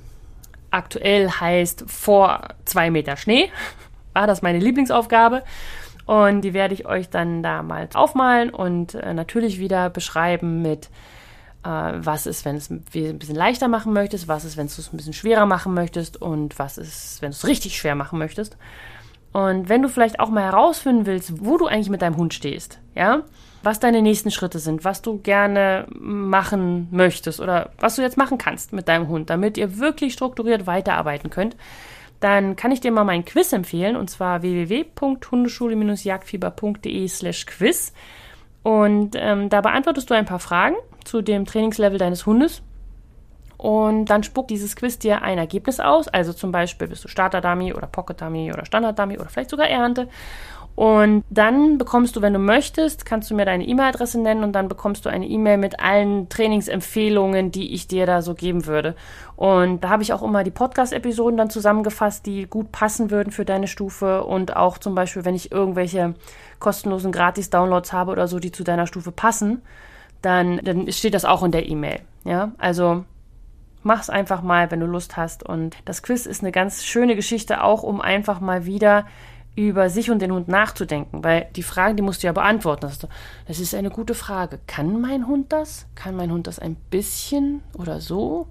aktuell 0.71 1.29
heißt 1.29 1.83
vor 1.87 2.47
zwei 2.65 2.89
Meter 2.89 3.15
Schnee. 3.15 3.51
War 4.13 4.27
das 4.27 4.41
meine 4.41 4.59
Lieblingsaufgabe. 4.59 5.43
Und 6.05 6.41
die 6.41 6.53
werde 6.53 6.73
ich 6.73 6.85
euch 6.85 7.09
dann 7.09 7.43
da 7.43 7.61
mal 7.61 7.87
aufmalen 7.93 8.49
und 8.49 8.95
äh, 8.95 9.13
natürlich 9.13 9.59
wieder 9.59 9.89
beschreiben 9.89 10.61
mit, 10.61 10.87
äh, 11.63 11.69
was 11.69 12.25
ist, 12.25 12.43
wenn 12.43 12.55
es 12.55 12.69
ein 12.69 12.81
bisschen 12.81 13.35
leichter 13.35 13.67
machen 13.67 13.93
möchtest, 13.93 14.27
was 14.27 14.43
ist, 14.43 14.57
wenn 14.57 14.67
du 14.67 14.73
es 14.77 14.91
ein 14.91 14.97
bisschen 14.97 15.13
schwerer 15.13 15.45
machen 15.45 15.73
möchtest 15.73 16.21
und 16.21 16.57
was 16.57 16.77
ist, 16.77 17.21
wenn 17.21 17.29
du 17.29 17.35
es 17.35 17.47
richtig 17.47 17.77
schwer 17.77 17.95
machen 17.95 18.17
möchtest. 18.17 18.57
Und 19.33 19.69
wenn 19.69 19.81
du 19.81 19.87
vielleicht 19.87 20.19
auch 20.19 20.29
mal 20.29 20.43
herausfinden 20.43 21.05
willst, 21.05 21.45
wo 21.45 21.57
du 21.57 21.67
eigentlich 21.67 21.89
mit 21.89 22.01
deinem 22.01 22.17
Hund 22.17 22.33
stehst, 22.33 22.79
ja, 22.95 23.21
was 23.63 23.79
deine 23.79 24.01
nächsten 24.01 24.31
Schritte 24.31 24.59
sind, 24.59 24.83
was 24.83 25.01
du 25.01 25.19
gerne 25.19 25.87
machen 25.93 26.89
möchtest 26.91 27.39
oder 27.39 27.69
was 27.79 27.95
du 27.95 28.01
jetzt 28.01 28.17
machen 28.17 28.37
kannst 28.37 28.73
mit 28.73 28.89
deinem 28.89 29.07
Hund, 29.07 29.29
damit 29.29 29.57
ihr 29.57 29.77
wirklich 29.77 30.11
strukturiert 30.13 30.67
weiterarbeiten 30.67 31.29
könnt, 31.29 31.55
dann 32.19 32.55
kann 32.55 32.71
ich 32.71 32.81
dir 32.81 32.91
mal 32.91 33.03
meinen 33.03 33.25
Quiz 33.25 33.53
empfehlen 33.53 33.95
und 33.95 34.09
zwar 34.09 34.41
www.hundeschule-jagdfieber.de 34.41 37.07
slash 37.07 37.45
quiz. 37.45 37.93
Und 38.63 39.15
ähm, 39.17 39.49
da 39.49 39.61
beantwortest 39.61 40.09
du 40.09 40.13
ein 40.13 40.25
paar 40.25 40.39
Fragen 40.39 40.75
zu 41.03 41.21
dem 41.21 41.45
Trainingslevel 41.45 41.97
deines 41.97 42.27
Hundes. 42.27 42.61
Und 43.61 44.05
dann 44.05 44.23
spuckt 44.23 44.49
dieses 44.49 44.75
Quiz 44.75 44.97
dir 44.97 45.21
ein 45.21 45.37
Ergebnis 45.37 45.79
aus. 45.79 46.07
Also 46.07 46.33
zum 46.33 46.51
Beispiel 46.51 46.87
bist 46.87 47.03
du 47.03 47.07
Starter-Dummy 47.07 47.75
oder 47.75 47.85
Pocket-Dummy 47.85 48.51
oder 48.51 48.65
Standard-Dummy 48.65 49.19
oder 49.19 49.29
vielleicht 49.29 49.51
sogar 49.51 49.67
Ernte. 49.67 50.07
Und 50.73 51.23
dann 51.29 51.77
bekommst 51.77 52.15
du, 52.15 52.23
wenn 52.23 52.33
du 52.33 52.39
möchtest, 52.39 53.05
kannst 53.05 53.29
du 53.29 53.35
mir 53.35 53.45
deine 53.45 53.63
E-Mail-Adresse 53.67 54.19
nennen 54.19 54.43
und 54.43 54.53
dann 54.53 54.67
bekommst 54.67 55.05
du 55.05 55.09
eine 55.09 55.27
E-Mail 55.27 55.59
mit 55.59 55.79
allen 55.79 56.27
Trainingsempfehlungen, 56.27 57.51
die 57.51 57.75
ich 57.75 57.87
dir 57.87 58.07
da 58.07 58.23
so 58.23 58.33
geben 58.33 58.65
würde. 58.65 58.95
Und 59.35 59.83
da 59.83 59.89
habe 59.89 60.01
ich 60.01 60.11
auch 60.11 60.23
immer 60.23 60.43
die 60.43 60.49
Podcast-Episoden 60.49 61.37
dann 61.37 61.51
zusammengefasst, 61.51 62.25
die 62.25 62.47
gut 62.47 62.71
passen 62.71 63.11
würden 63.11 63.29
für 63.29 63.45
deine 63.45 63.67
Stufe 63.67 64.23
und 64.23 64.55
auch 64.55 64.79
zum 64.79 64.95
Beispiel, 64.95 65.23
wenn 65.23 65.35
ich 65.35 65.51
irgendwelche 65.51 66.15
kostenlosen 66.57 67.11
Gratis-Downloads 67.11 67.93
habe 67.93 68.11
oder 68.11 68.27
so, 68.27 68.39
die 68.39 68.51
zu 68.51 68.63
deiner 68.63 68.87
Stufe 68.87 69.11
passen, 69.11 69.61
dann, 70.23 70.61
dann 70.63 70.91
steht 70.91 71.13
das 71.13 71.25
auch 71.25 71.43
in 71.43 71.51
der 71.51 71.69
E-Mail. 71.69 71.99
Ja, 72.23 72.53
also 72.57 73.03
mach's 73.83 74.09
einfach 74.09 74.41
mal, 74.41 74.71
wenn 74.71 74.79
du 74.79 74.85
Lust 74.85 75.17
hast. 75.17 75.43
Und 75.43 75.75
das 75.85 76.03
Quiz 76.03 76.25
ist 76.25 76.41
eine 76.41 76.51
ganz 76.51 76.83
schöne 76.83 77.15
Geschichte, 77.15 77.63
auch 77.63 77.83
um 77.83 78.01
einfach 78.01 78.39
mal 78.39 78.65
wieder 78.65 79.05
über 79.55 79.89
sich 79.89 80.09
und 80.09 80.21
den 80.21 80.31
Hund 80.31 80.47
nachzudenken, 80.47 81.23
weil 81.23 81.47
die 81.55 81.63
Fragen, 81.63 81.97
die 81.97 82.03
musst 82.03 82.23
du 82.23 82.27
ja 82.27 82.33
beantworten. 82.33 82.89
Das 83.47 83.59
ist 83.59 83.75
eine 83.75 83.89
gute 83.89 84.13
Frage. 84.13 84.59
Kann 84.65 85.01
mein 85.01 85.27
Hund 85.27 85.51
das? 85.51 85.87
Kann 85.95 86.15
mein 86.15 86.31
Hund 86.31 86.47
das 86.47 86.57
ein 86.57 86.75
bisschen 86.89 87.61
oder 87.77 87.99
so? 87.99 88.47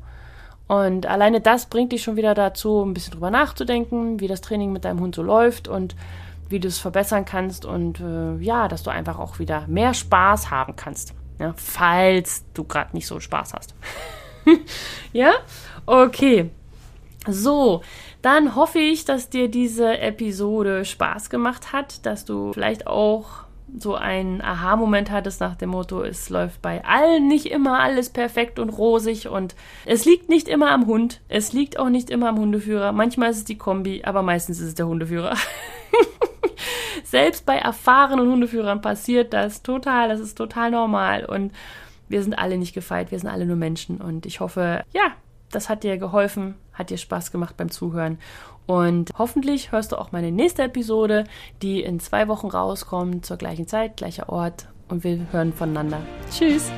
Und 0.69 1.07
alleine 1.07 1.41
das 1.41 1.67
bringt 1.67 1.93
dich 1.93 2.03
schon 2.03 2.17
wieder 2.17 2.35
dazu, 2.35 2.85
ein 2.85 2.95
bisschen 2.95 3.15
drüber 3.15 3.31
nachzudenken, 3.31 4.21
wie 4.21 4.29
das 4.29 4.41
Training 4.41 4.73
mit 4.73 4.85
deinem 4.85 5.01
Hund 5.01 5.15
so 5.15 5.23
läuft 5.23 5.67
und 5.67 5.97
wie 6.49 6.61
du 6.61 6.69
es 6.69 6.79
verbessern 6.79 7.25
kannst 7.25 7.65
und 7.65 8.01
äh, 8.01 8.37
ja, 8.37 8.69
dass 8.69 8.83
du 8.83 8.91
einfach 8.91 9.19
auch 9.19 9.39
wieder 9.39 9.67
mehr 9.69 9.95
Spaß 9.95 10.51
haben 10.51 10.77
kannst. 10.77 11.15
Ja, 11.39 11.55
falls 11.57 12.45
du 12.53 12.65
gerade 12.65 12.95
nicht 12.95 13.07
so 13.07 13.19
Spaß 13.19 13.55
hast. 13.55 13.75
ja? 15.13 15.33
Okay. 15.87 16.51
So, 17.27 17.83
dann 18.23 18.55
hoffe 18.55 18.79
ich, 18.79 19.05
dass 19.05 19.31
dir 19.31 19.49
diese 19.49 19.99
Episode 19.99 20.85
Spaß 20.85 21.31
gemacht 21.31 21.73
hat, 21.73 22.05
dass 22.07 22.25
du 22.25 22.53
vielleicht 22.53 22.87
auch 22.87 23.45
so 23.79 23.95
einen 23.95 24.41
Aha-Moment 24.41 25.11
hattest 25.11 25.41
nach 25.41 25.55
dem 25.55 25.71
Motto, 25.71 26.03
es 26.03 26.29
läuft 26.29 26.61
bei 26.63 26.85
allen 26.85 27.29
nicht 27.29 27.47
immer 27.47 27.79
alles 27.79 28.11
perfekt 28.11 28.59
und 28.59 28.71
rosig 28.71 29.29
und 29.29 29.55
es 29.87 30.05
liegt 30.05 30.29
nicht 30.29 30.49
immer 30.49 30.71
am 30.71 30.87
Hund, 30.87 31.21
es 31.29 31.53
liegt 31.53 31.79
auch 31.79 31.89
nicht 31.89 32.11
immer 32.11 32.29
am 32.29 32.39
Hundeführer, 32.39 32.93
manchmal 32.93 33.31
ist 33.31 33.39
es 33.39 33.45
die 33.45 33.59
Kombi, 33.59 34.03
aber 34.05 34.23
meistens 34.23 34.61
ist 34.61 34.69
es 34.69 34.75
der 34.75 34.89
Hundeführer. 34.89 35.35
Selbst 37.05 37.47
bei 37.47 37.57
erfahrenen 37.57 38.29
Hundeführern 38.29 38.81
passiert 38.81 39.33
das 39.33 39.63
total, 39.63 40.09
das 40.09 40.21
ist 40.21 40.37
total 40.37 40.71
normal 40.71 41.25
und 41.25 41.53
wir 42.11 42.23
sind 42.23 42.35
alle 42.35 42.59
nicht 42.59 42.75
gefeit, 42.75 43.11
wir 43.11 43.19
sind 43.19 43.31
alle 43.31 43.47
nur 43.47 43.57
Menschen 43.57 43.99
und 43.99 44.27
ich 44.27 44.41
hoffe, 44.41 44.85
ja, 44.93 45.13
das 45.51 45.69
hat 45.69 45.85
dir 45.85 45.97
geholfen, 45.97 46.57
hat 46.73 46.91
dir 46.91 46.99
Spaß 46.99 47.33
gemacht 47.33 47.57
beim 47.57 47.71
Zuhören. 47.71 48.19
Und 48.67 49.11
hoffentlich 49.19 49.73
hörst 49.73 49.93
du 49.93 49.97
auch 49.97 50.13
meine 50.13 50.31
nächste 50.31 50.63
Episode, 50.63 51.25
die 51.63 51.83
in 51.83 51.99
zwei 51.99 52.29
Wochen 52.29 52.49
rauskommt, 52.49 53.25
zur 53.25 53.37
gleichen 53.37 53.67
Zeit, 53.67 53.97
gleicher 53.97 54.29
Ort. 54.29 54.69
Und 54.89 55.05
wir 55.05 55.27
hören 55.33 55.53
voneinander. 55.53 56.01
Tschüss! 56.31 56.71